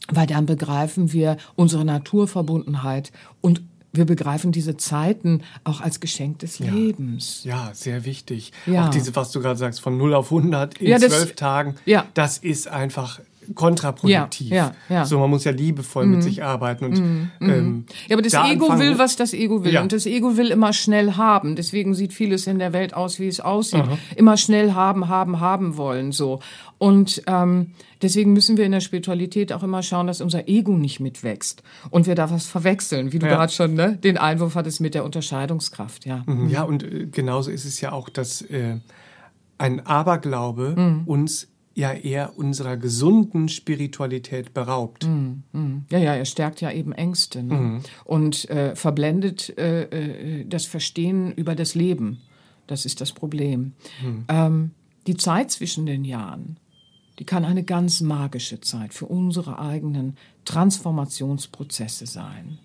[0.08, 6.58] weil dann begreifen wir unsere Naturverbundenheit und wir begreifen diese Zeiten auch als Geschenk des
[6.58, 6.70] ja.
[6.70, 7.42] Lebens.
[7.44, 8.52] Ja, sehr wichtig.
[8.66, 8.86] Ja.
[8.86, 12.06] Auch diese, was du gerade sagst, von 0 auf 100 in ja, zwölf Tagen, ja.
[12.14, 13.20] das ist einfach
[13.55, 14.50] kontraproduktiv.
[14.50, 15.05] Ja, ja, ja.
[15.05, 16.11] So, man muss ja liebevoll mm.
[16.11, 16.22] mit mhm.
[16.22, 19.72] sich arbeiten und mm, ähm, ja, aber das da Ego will, was das Ego will
[19.72, 19.83] ja.
[19.83, 21.57] und das Ego will immer schnell haben.
[21.57, 23.81] Deswegen sieht vieles in der Welt aus, wie es aussieht.
[23.81, 23.98] Aha.
[24.16, 26.40] Immer schnell haben, haben, haben wollen so.
[26.79, 31.00] Und ähm, deswegen müssen wir in der Spiritualität auch immer schauen, dass unser Ego nicht
[31.00, 33.35] mitwächst und wir da was verwechseln, wie du ja.
[33.35, 36.07] gerade schon ne, den Einwurf hattest mit der Unterscheidungskraft.
[36.07, 36.48] Ja, mhm.
[36.48, 38.76] ja und äh, genauso ist es ja auch, dass äh,
[39.59, 41.03] ein Aberglaube mhm.
[41.05, 45.06] uns ja eher unserer gesunden Spiritualität beraubt.
[45.06, 45.85] Mm, mm.
[45.90, 47.54] Ja, ja, er stärkt ja eben Ängste ne?
[47.54, 47.83] mm.
[48.04, 52.20] und äh, verblendet äh, äh, das Verstehen über das Leben.
[52.66, 53.72] Das ist das Problem.
[54.00, 54.24] Mhm.
[54.28, 54.70] Ähm,
[55.06, 56.56] die Zeit zwischen den Jahren,
[57.18, 62.59] die kann eine ganz magische Zeit für unsere eigenen Transformationsprozesse sein.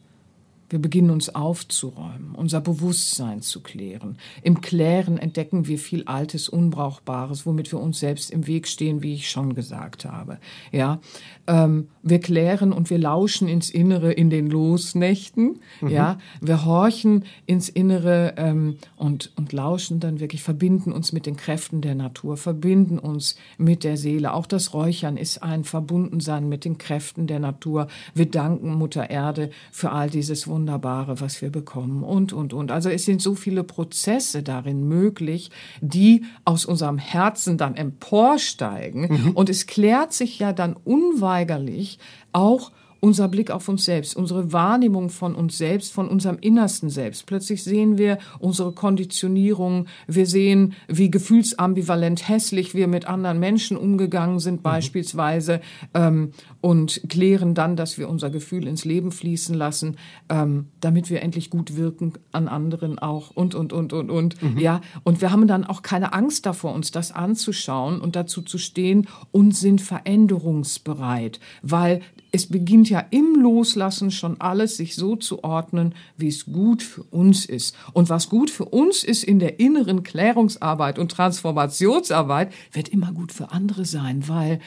[0.70, 4.18] Wir beginnen uns aufzuräumen, unser Bewusstsein zu klären.
[4.42, 9.14] Im Klären entdecken wir viel Altes, Unbrauchbares, womit wir uns selbst im Weg stehen, wie
[9.14, 10.40] ich schon gesagt habe.
[10.72, 11.00] Ja,
[11.48, 15.60] ähm, wir klären und wir lauschen ins Innere in den Losnächten.
[15.82, 15.88] Mhm.
[15.88, 21.36] Ja, wir horchen ins Innere ähm, und und lauschen dann wirklich, verbinden uns mit den
[21.36, 24.34] Kräften der Natur, verbinden uns mit der Seele.
[24.34, 27.88] Auch das Räuchern ist ein Verbundensein mit den Kräften der Natur.
[28.14, 32.72] Wir danken Mutter Erde für all dieses Wunderbare, was wir bekommen und, und, und.
[32.72, 39.02] Also es sind so viele Prozesse darin möglich, die aus unserem Herzen dann emporsteigen.
[39.10, 39.32] Mhm.
[39.32, 42.00] Und es klärt sich ja dann unweigerlich
[42.32, 42.72] auch
[43.06, 47.28] unser Blick auf uns selbst, unsere Wahrnehmung von uns selbst, von unserem innersten Selbst.
[47.28, 54.40] Plötzlich sehen wir unsere Konditionierung, wir sehen, wie gefühlsambivalent hässlich wir mit anderen Menschen umgegangen
[54.40, 54.64] sind, mhm.
[54.64, 55.62] beispielsweise,
[55.94, 59.98] ähm, und klären dann, dass wir unser Gefühl ins Leben fließen lassen,
[60.30, 64.42] ähm, damit wir endlich gut wirken an anderen auch und, und, und, und, und.
[64.42, 64.58] Mhm.
[64.58, 68.58] Ja, und wir haben dann auch keine Angst davor, uns das anzuschauen und dazu zu
[68.58, 72.02] stehen und sind veränderungsbereit, weil
[72.36, 77.04] es beginnt ja im Loslassen schon alles, sich so zu ordnen, wie es gut für
[77.04, 77.78] uns ist.
[77.94, 83.32] Und was gut für uns ist in der inneren Klärungsarbeit und Transformationsarbeit, wird immer gut
[83.32, 84.60] für andere sein, weil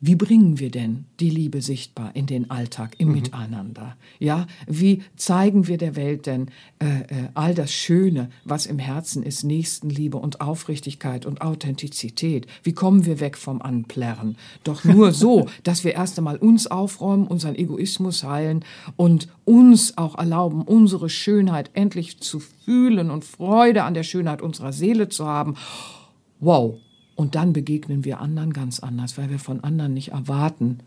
[0.00, 3.14] wie bringen wir denn die Liebe sichtbar in den Alltag, im mhm.
[3.14, 3.96] Miteinander?
[4.20, 9.24] Ja, wie zeigen wir der Welt denn äh, äh, all das Schöne, was im Herzen
[9.24, 12.46] ist, Nächstenliebe und Aufrichtigkeit und Authentizität?
[12.62, 14.36] Wie kommen wir weg vom Anplärren?
[14.62, 20.16] Doch nur so, dass wir erst einmal uns aufräumen, unseren Egoismus heilen und uns auch
[20.16, 25.56] erlauben, unsere Schönheit endlich zu fühlen und Freude an der Schönheit unserer Seele zu haben.
[26.38, 26.78] Wow,
[27.18, 30.78] und dann begegnen wir anderen ganz anders, weil wir von anderen nicht erwarten,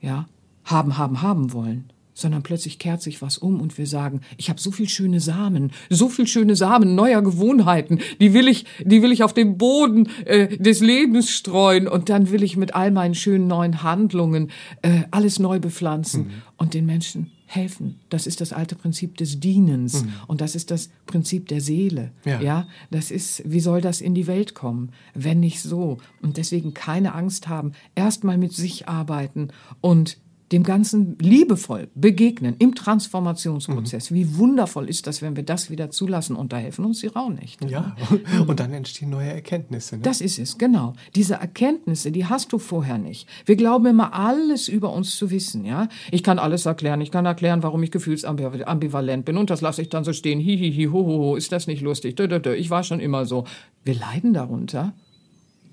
[0.00, 0.26] ja,
[0.64, 4.60] haben, haben, haben wollen, sondern plötzlich kehrt sich was um und wir sagen, ich habe
[4.60, 9.12] so viel schöne Samen, so viel schöne Samen neuer Gewohnheiten, die will ich, die will
[9.12, 11.86] ich auf den Boden äh, des Lebens streuen.
[11.86, 14.50] Und dann will ich mit all meinen schönen neuen Handlungen
[14.82, 16.24] äh, alles neu bepflanzen.
[16.24, 16.32] Mhm.
[16.56, 18.00] und den Menschen helfen.
[18.10, 20.12] Das ist das alte Prinzip des Dienens mhm.
[20.26, 22.10] und das ist das Prinzip der Seele.
[22.24, 22.40] Ja.
[22.40, 25.98] ja, das ist, wie soll das in die Welt kommen, wenn nicht so?
[26.22, 29.48] Und deswegen keine Angst haben, erstmal mit sich arbeiten
[29.80, 30.18] und
[30.52, 34.10] dem Ganzen liebevoll begegnen im Transformationsprozess.
[34.10, 34.14] Mhm.
[34.14, 37.66] Wie wundervoll ist das, wenn wir das wieder zulassen und da helfen uns die Rauhnächte.
[37.66, 37.96] Ja,
[38.46, 39.96] und dann entstehen neue Erkenntnisse.
[39.96, 40.02] Ne?
[40.02, 40.92] Das ist es, genau.
[41.16, 43.28] Diese Erkenntnisse, die hast du vorher nicht.
[43.44, 45.64] Wir glauben immer, alles über uns zu wissen.
[45.64, 47.00] Ja, Ich kann alles erklären.
[47.00, 50.38] Ich kann erklären, warum ich gefühlsambivalent bin und das lasse ich dann so stehen.
[50.38, 52.18] Hihihi, ho, ho, ho, ist das nicht lustig?
[52.20, 53.44] Ich war schon immer so.
[53.84, 54.94] Wir leiden darunter,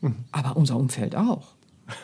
[0.02, 0.16] mhm.
[0.32, 1.53] aber unser Umfeld auch.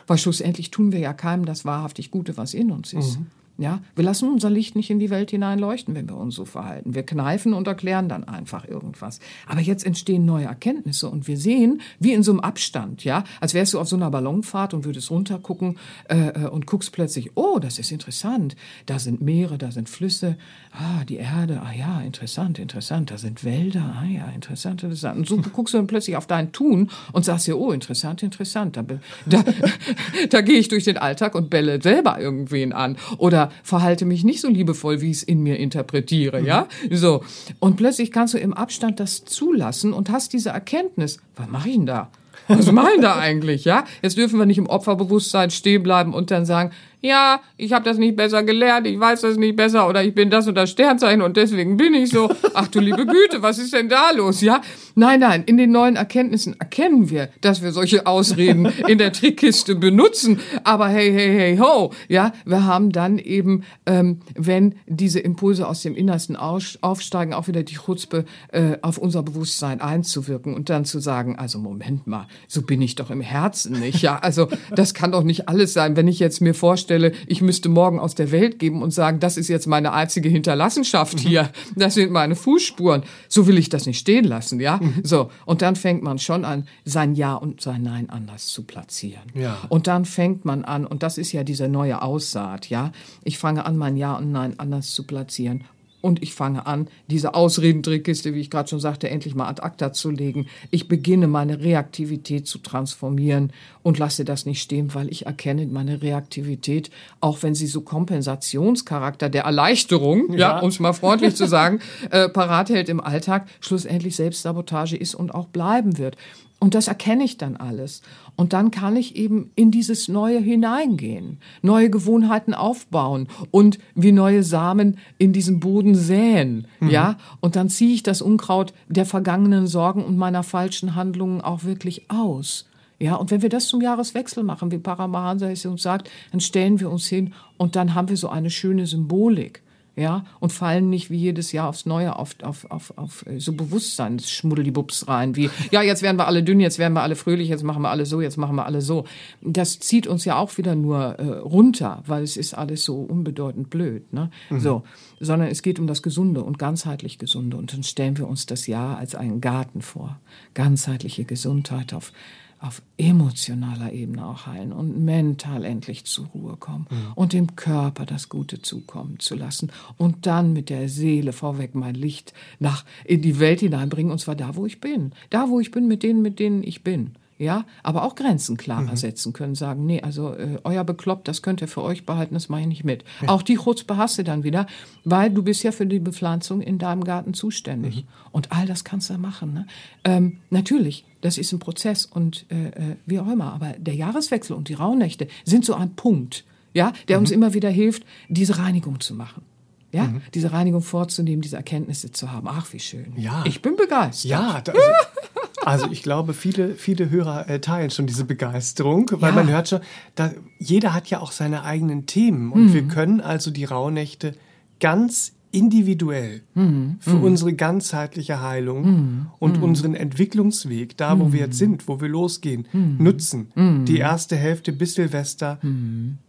[0.08, 3.20] Weil schlussendlich tun wir ja keinem das wahrhaftig Gute, was in uns ist.
[3.20, 3.28] Mhm.
[3.60, 6.46] Ja, wir lassen unser Licht nicht in die Welt hinein leuchten, wenn wir uns so
[6.46, 6.96] verhalten.
[6.96, 9.20] Wir kneifen und erklären dann einfach irgendwas.
[9.48, 13.54] Aber jetzt entstehen neue Erkenntnisse und wir sehen, wie in so einem Abstand, ja, als
[13.54, 17.60] wärst du auf so einer Ballonfahrt und würdest runtergucken äh, äh, und guckst plötzlich, oh,
[17.60, 18.56] das ist interessant.
[18.86, 20.38] Da sind Meere, da sind Flüsse,
[20.72, 23.12] ah, die Erde, ah ja, interessant, interessant.
[23.12, 25.18] Da sind Wälder, ah ja, interessant, interessant.
[25.18, 28.78] Und so guckst du dann plötzlich auf dein Tun und sagst dir, oh, interessant, interessant.
[28.78, 28.86] Da,
[29.26, 29.44] da,
[30.30, 32.96] da gehe ich durch den Alltag und bälle selber irgendwen an.
[33.18, 36.46] Oder verhalte mich nicht so liebevoll, wie ich es in mir interpretiere, mhm.
[36.46, 36.68] ja?
[36.92, 37.24] So.
[37.60, 41.20] Und plötzlich kannst du im Abstand das zulassen und hast diese Erkenntnis.
[41.36, 42.10] Was mache ich denn da?
[42.48, 43.86] Was mache ich da eigentlich, ja?
[44.02, 46.72] Jetzt dürfen wir nicht im Opferbewusstsein stehen bleiben und dann sagen,
[47.02, 50.30] ja, ich habe das nicht besser gelernt, ich weiß das nicht besser oder ich bin
[50.30, 52.30] das und das Sternzeichen und deswegen bin ich so.
[52.54, 54.62] Ach du liebe Güte, was ist denn da los, ja?
[54.96, 59.76] Nein, nein, in den neuen Erkenntnissen erkennen wir, dass wir solche Ausreden in der Trickkiste
[59.76, 60.40] benutzen.
[60.66, 65.82] Aber hey, hey, hey, ho, ja, wir haben dann eben, ähm, wenn diese Impulse aus
[65.82, 71.00] dem Innersten aufsteigen, auch wieder die Chutzpe äh, auf unser Bewusstsein einzuwirken und dann zu
[71.00, 74.18] sagen, also Moment mal, so bin ich doch im Herzen nicht, ja?
[74.20, 77.70] Also das kann doch nicht alles sein, wenn ich jetzt mir vorstelle, vorstelle, ich müsste
[77.70, 81.20] morgen aus der Welt geben und sagen, das ist jetzt meine einzige Hinterlassenschaft mhm.
[81.20, 83.04] hier, das sind meine Fußspuren.
[83.28, 84.80] So will ich das nicht stehen lassen, ja?
[84.82, 85.02] Mhm.
[85.04, 85.30] So.
[85.46, 89.24] Und dann fängt man schon an, sein Ja und sein Nein anders zu platzieren.
[89.36, 89.58] Ja.
[89.70, 92.92] Und dann fängt man an, und das ist ja diese neue Aussaat, ja?
[93.24, 95.64] Ich fange an, mein Ja und Nein anders zu platzieren
[96.02, 99.92] und ich fange an, diese Ausredentrickkiste, wie ich gerade schon sagte, endlich mal ad acta
[99.92, 100.48] zu legen.
[100.72, 103.52] Ich beginne meine Reaktivität zu transformieren
[103.84, 106.90] und lasse das nicht stehen, weil ich erkenne meine Reaktivität,
[107.20, 111.80] auch wenn sie so Kompensationscharakter der Erleichterung, ja, ja um es mal freundlich zu sagen,
[112.12, 116.16] äh, parat hält im Alltag, schlussendlich Selbstsabotage ist und auch bleiben wird.
[116.60, 118.02] Und das erkenne ich dann alles.
[118.36, 124.44] Und dann kann ich eben in dieses Neue hineingehen, neue Gewohnheiten aufbauen und wie neue
[124.44, 126.90] Samen in diesem Boden säen, mhm.
[126.90, 127.18] ja.
[127.40, 132.10] Und dann ziehe ich das Unkraut der vergangenen Sorgen und meiner falschen Handlungen auch wirklich
[132.12, 132.66] aus.
[133.00, 136.82] Ja, und wenn wir das zum Jahreswechsel machen, wie Paramahansa es uns sagt, dann stellen
[136.82, 139.64] wir uns hin und dann haben wir so eine schöne Symbolik
[140.00, 143.54] ja, und fallen nicht wie jedes Jahr aufs Neue auf, auf, auf, auf äh, so
[143.54, 147.64] Bewusstseinsschmuddelibubs rein, wie, ja, jetzt werden wir alle dünn, jetzt werden wir alle fröhlich, jetzt
[147.64, 149.06] machen wir alle so, jetzt machen wir alle so.
[149.42, 153.70] Das zieht uns ja auch wieder nur äh, runter, weil es ist alles so unbedeutend
[153.70, 154.32] blöd, ne?
[154.50, 154.60] Mhm.
[154.60, 154.84] So,
[155.20, 158.68] sondern es geht um das Gesunde und ganzheitlich Gesunde und dann stellen wir uns das
[158.68, 160.20] Jahr als einen Garten vor.
[160.54, 162.14] Ganzheitliche Gesundheit auf
[162.60, 167.14] auf emotionaler Ebene auch heilen und mental endlich zur Ruhe kommen mhm.
[167.16, 171.96] und dem Körper das Gute zukommen zu lassen und dann mit der Seele vorweg mein
[171.96, 175.72] Licht nach in die Welt hineinbringen und zwar da, wo ich bin, da, wo ich
[175.72, 178.98] bin mit denen, mit denen ich bin ja, aber auch Grenzen klarer mhm.
[178.98, 182.50] setzen können, sagen, nee, also äh, euer Bekloppt, das könnt ihr für euch behalten, das
[182.50, 183.06] mache ich nicht mit.
[183.22, 183.30] Ja.
[183.30, 184.68] Auch die Chutzpe hast du dann wieder,
[185.06, 187.96] weil du bist ja für die Bepflanzung in deinem Garten zuständig.
[187.96, 188.10] Mhm.
[188.32, 189.54] Und all das kannst du machen.
[189.54, 189.68] Ne?
[190.04, 194.54] Ähm, natürlich, das ist ein Prozess und äh, äh, wie auch immer, aber der Jahreswechsel
[194.54, 197.24] und die Rauhnächte sind so ein Punkt, ja, der mhm.
[197.24, 199.44] uns immer wieder hilft, diese Reinigung zu machen.
[199.92, 200.22] Ja, mhm.
[200.34, 202.48] diese Reinigung vorzunehmen, diese Erkenntnisse zu haben.
[202.48, 203.14] Ach, wie schön.
[203.16, 203.44] Ja.
[203.48, 204.30] Ich bin begeistert.
[204.30, 204.74] Ja, also,
[205.70, 209.36] also ich glaube, viele, viele Hörer äh, teilen schon diese Begeisterung, weil ja.
[209.36, 209.82] man hört schon,
[210.16, 212.74] da, jeder hat ja auch seine eigenen Themen und mhm.
[212.74, 214.36] wir können also die Rauhnächte
[214.80, 216.98] ganz individuell mhm.
[217.00, 217.24] für mhm.
[217.24, 219.26] unsere ganzheitliche Heilung mhm.
[219.40, 219.64] und mhm.
[219.64, 222.98] unseren Entwicklungsweg, da wo wir jetzt sind, wo wir losgehen, mhm.
[223.00, 223.52] nutzen.
[223.56, 223.86] Mhm.
[223.86, 225.60] Die erste Hälfte bis Silvester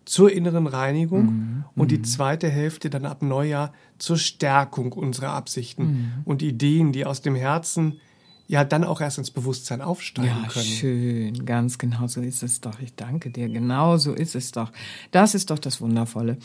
[0.06, 6.42] zur inneren Reinigung und die zweite Hälfte dann ab Neujahr zur Stärkung unserer Absichten und
[6.42, 8.00] Ideen, die aus dem Herzen
[8.50, 10.64] ja dann auch erst ins Bewusstsein aufsteigen ja, können.
[10.64, 12.80] Schön, ganz genau so ist es doch.
[12.80, 13.48] Ich danke dir.
[13.48, 14.72] Genau so ist es doch.
[15.12, 16.36] Das ist doch das Wundervolle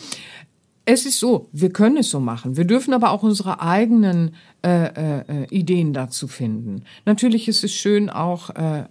[0.86, 2.58] es ist so, wir können es so machen.
[2.58, 6.84] Wir dürfen aber auch unsere eigenen äh, äh, Ideen dazu finden.
[7.06, 8.86] Natürlich ist es schön, auch äh, äh,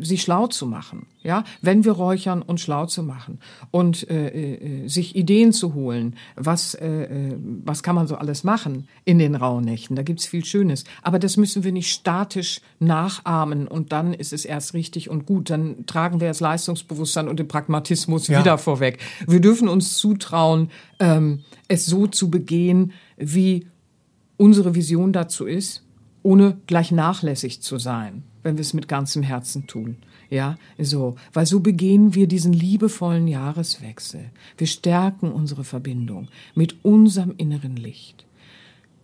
[0.00, 3.38] sich schlau zu machen, ja, wenn wir räuchern und schlau zu machen
[3.70, 6.16] und äh, äh, sich Ideen zu holen.
[6.36, 9.96] Was äh, äh, was kann man so alles machen in den Rauhnächten?
[9.96, 14.44] Da gibt's viel Schönes, aber das müssen wir nicht statisch nachahmen und dann ist es
[14.44, 15.48] erst richtig und gut.
[15.48, 18.40] Dann tragen wir das Leistungsbewusstsein und den Pragmatismus Ja.
[18.40, 18.98] wieder vorweg.
[19.26, 23.66] Wir dürfen uns zutrauen, ähm, es so zu begehen, wie
[24.36, 25.82] unsere Vision dazu ist,
[26.22, 29.96] ohne gleich nachlässig zu sein, wenn wir es mit ganzem Herzen tun.
[30.30, 34.30] Ja, so, weil so begehen wir diesen liebevollen Jahreswechsel.
[34.56, 38.26] Wir stärken unsere Verbindung mit unserem inneren Licht.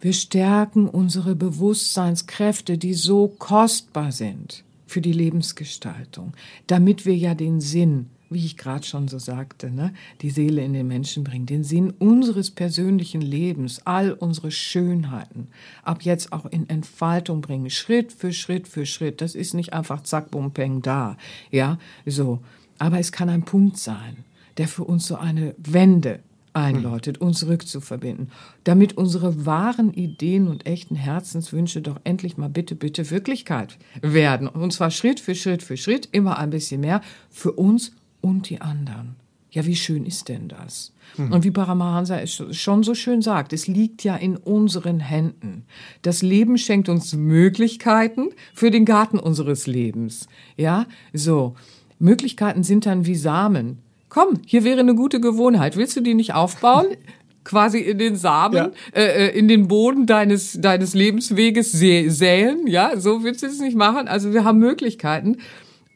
[0.01, 6.33] Wir stärken unsere Bewusstseinskräfte, die so kostbar sind für die Lebensgestaltung,
[6.67, 10.73] damit wir ja den Sinn, wie ich gerade schon so sagte, ne, die Seele in
[10.73, 15.49] den Menschen bringen, den Sinn unseres persönlichen Lebens, all unsere Schönheiten,
[15.83, 19.21] ab jetzt auch in Entfaltung bringen, Schritt für Schritt für Schritt.
[19.21, 21.17] Das ist nicht einfach zack, bum, peng, da,
[21.51, 22.39] ja, so.
[22.79, 24.25] Aber es kann ein Punkt sein,
[24.57, 26.21] der für uns so eine Wende
[26.53, 28.31] einläutet, uns rückzuverbinden,
[28.65, 34.49] damit unsere wahren Ideen und echten Herzenswünsche doch endlich mal bitte, bitte Wirklichkeit werden.
[34.49, 38.61] Und zwar Schritt für Schritt für Schritt, immer ein bisschen mehr für uns und die
[38.61, 39.17] anderen.
[39.53, 40.93] Ja, wie schön ist denn das?
[41.19, 45.65] Und wie Paramahansa es schon so schön sagt, es liegt ja in unseren Händen.
[46.03, 50.29] Das Leben schenkt uns Möglichkeiten für den Garten unseres Lebens.
[50.57, 51.57] Ja, so.
[51.99, 53.79] Möglichkeiten sind dann wie Samen.
[54.09, 55.77] Komm, hier wäre eine gute Gewohnheit.
[55.77, 56.87] Willst du die nicht aufbauen?
[57.45, 58.71] Quasi in den Samen, Ja.
[58.95, 62.67] äh, äh, in den Boden deines, deines Lebensweges sä säen.
[62.69, 64.07] Ja, so willst du es nicht machen.
[64.09, 65.39] Also wir haben Möglichkeiten.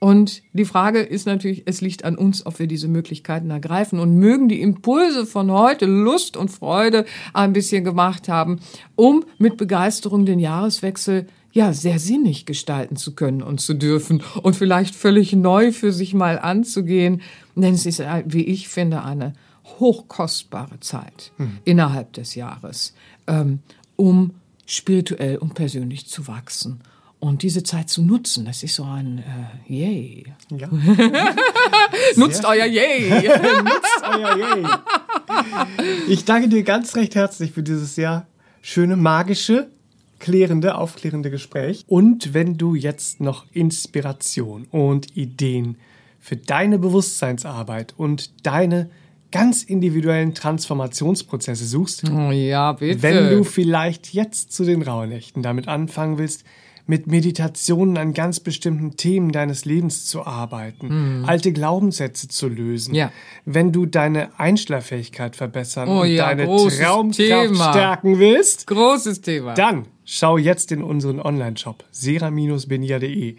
[0.05, 4.19] Und die Frage ist natürlich, es liegt an uns, ob wir diese Möglichkeiten ergreifen und
[4.19, 8.61] mögen die Impulse von heute Lust und Freude ein bisschen gemacht haben,
[8.97, 14.57] um mit Begeisterung den Jahreswechsel ja sehr sinnig gestalten zu können und zu dürfen und
[14.57, 17.23] vielleicht völlig neu für sich mal anzugehen.
[17.57, 19.33] Denn es ist, wie ich finde, eine
[19.81, 21.33] hochkostbare Zeit
[21.65, 22.93] innerhalb des Jahres,
[23.27, 23.61] ähm,
[23.97, 24.35] um
[24.67, 26.83] spirituell und persönlich zu wachsen.
[27.25, 30.27] Und diese Zeit zu nutzen, das ist so ein äh, Yay.
[30.51, 30.69] Ja.
[32.17, 33.11] Nutzt euer Yay!
[34.03, 34.67] Euer Yay.
[36.07, 38.27] Ich danke dir ganz recht herzlich für dieses sehr
[38.61, 39.71] schöne, magische,
[40.19, 41.87] klärende, aufklärende Gespräch.
[41.89, 45.79] Und wenn du jetzt noch Inspiration und Ideen
[46.21, 48.91] für deine Bewusstseinsarbeit und deine
[49.33, 53.03] ganz individuellen Transformationsprozesse suchst, oh ja, bitte.
[53.03, 56.45] wenn du vielleicht jetzt zu den Rauhnächten damit anfangen willst,
[56.87, 62.95] mit Meditationen an ganz bestimmten Themen deines Lebens zu arbeiten, alte Glaubenssätze zu lösen.
[62.95, 63.11] Ja.
[63.47, 67.73] wenn du deine Einschlafähigkeit verbessern Oh und ja, deine Traumkraft Thema.
[67.73, 69.55] stärken willst, Großes Thema.
[69.55, 73.37] dann schau jetzt in unseren Online-Shop sera-benia.de,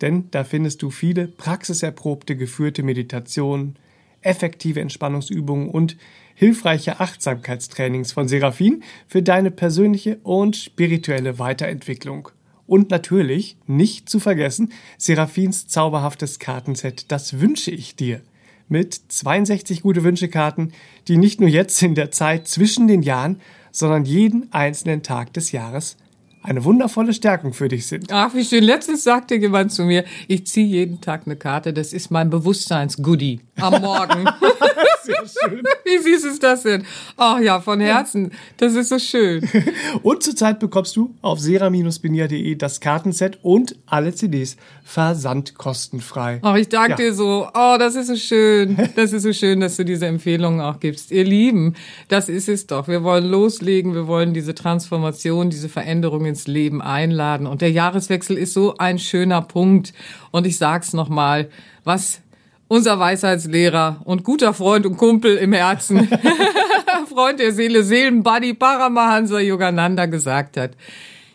[0.00, 3.76] denn da findest du viele praxiserprobte geführte Meditationen,
[4.20, 5.96] effektive Entspannungsübungen und
[6.34, 12.28] hilfreiche Achtsamkeitstrainings von Seraphin für deine persönliche und spirituelle Weiterentwicklung.
[12.66, 18.20] Und natürlich, nicht zu vergessen, Seraphins zauberhaftes Kartenset Das wünsche ich dir
[18.68, 20.72] mit 62 gute Wünschekarten,
[21.08, 23.40] die nicht nur jetzt in der Zeit zwischen den Jahren,
[23.72, 25.96] sondern jeden einzelnen Tag des Jahres
[26.42, 28.12] eine wundervolle Stärkung für dich sind.
[28.12, 28.62] Ach, wie schön.
[28.62, 33.40] Letztens sagte jemand zu mir, ich ziehe jeden Tag eine Karte, das ist mein Bewusstseinsgoodie
[33.56, 34.26] am Morgen.
[35.04, 35.62] Sehr schön.
[35.84, 36.84] wie süß ist das denn?
[37.16, 38.32] Ach ja, von Herzen.
[38.56, 39.48] Das ist so schön.
[40.02, 46.40] Und zurzeit bekommst du auf sera-benia.de das Kartenset und alle CDs versandkostenfrei.
[46.42, 46.96] Ach, ich danke Ja.
[46.96, 47.48] dir so.
[47.54, 48.76] Oh, das ist so schön.
[48.96, 51.10] Das ist so schön, dass du diese Empfehlungen auch gibst.
[51.10, 51.74] Ihr Lieben,
[52.08, 52.88] das ist es doch.
[52.88, 53.94] Wir wollen loslegen.
[53.94, 57.46] Wir wollen diese Transformation, diese Veränderung ins Leben einladen.
[57.46, 59.92] Und der Jahreswechsel ist so ein schöner Punkt.
[60.30, 61.48] Und ich sag's nochmal,
[61.84, 62.20] was
[62.68, 66.08] unser Weisheitslehrer und guter Freund und Kumpel im Herzen,
[67.08, 70.72] Freund der Seele, Seelenbuddy Paramahansa Yogananda gesagt hat.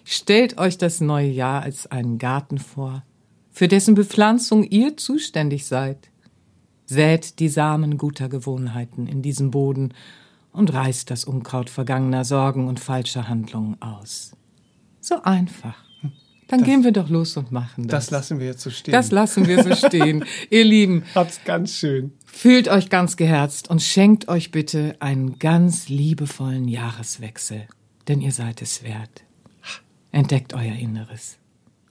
[0.03, 3.03] Stellt euch das neue Jahr als einen Garten vor,
[3.51, 6.09] für dessen Bepflanzung ihr zuständig seid.
[6.86, 9.93] Sät die Samen guter Gewohnheiten in diesem Boden
[10.51, 14.32] und reißt das Unkraut vergangener Sorgen und falscher Handlungen aus.
[14.99, 15.88] So einfach.
[16.50, 18.06] Dann gehen wir doch los und machen das.
[18.06, 18.91] Das lassen wir jetzt so stehen.
[18.91, 20.26] Das lassen wir so stehen.
[20.50, 22.12] Ihr Lieben, Hab's ganz schön.
[22.26, 27.68] fühlt euch ganz geherzt und schenkt euch bitte einen ganz liebevollen Jahreswechsel,
[28.08, 29.24] denn ihr seid es wert.
[30.12, 31.38] Entdeckt euer Inneres.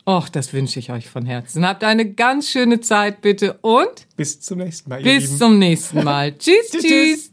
[0.07, 1.67] Och, das wünsche ich euch von Herzen.
[1.67, 5.37] Habt eine ganz schöne Zeit bitte und Bis zum nächsten Mal, bis Lieben.
[5.39, 6.33] zum nächsten Mal.
[6.39, 6.83] Tschüss, tschüss.
[6.83, 7.33] tschüss.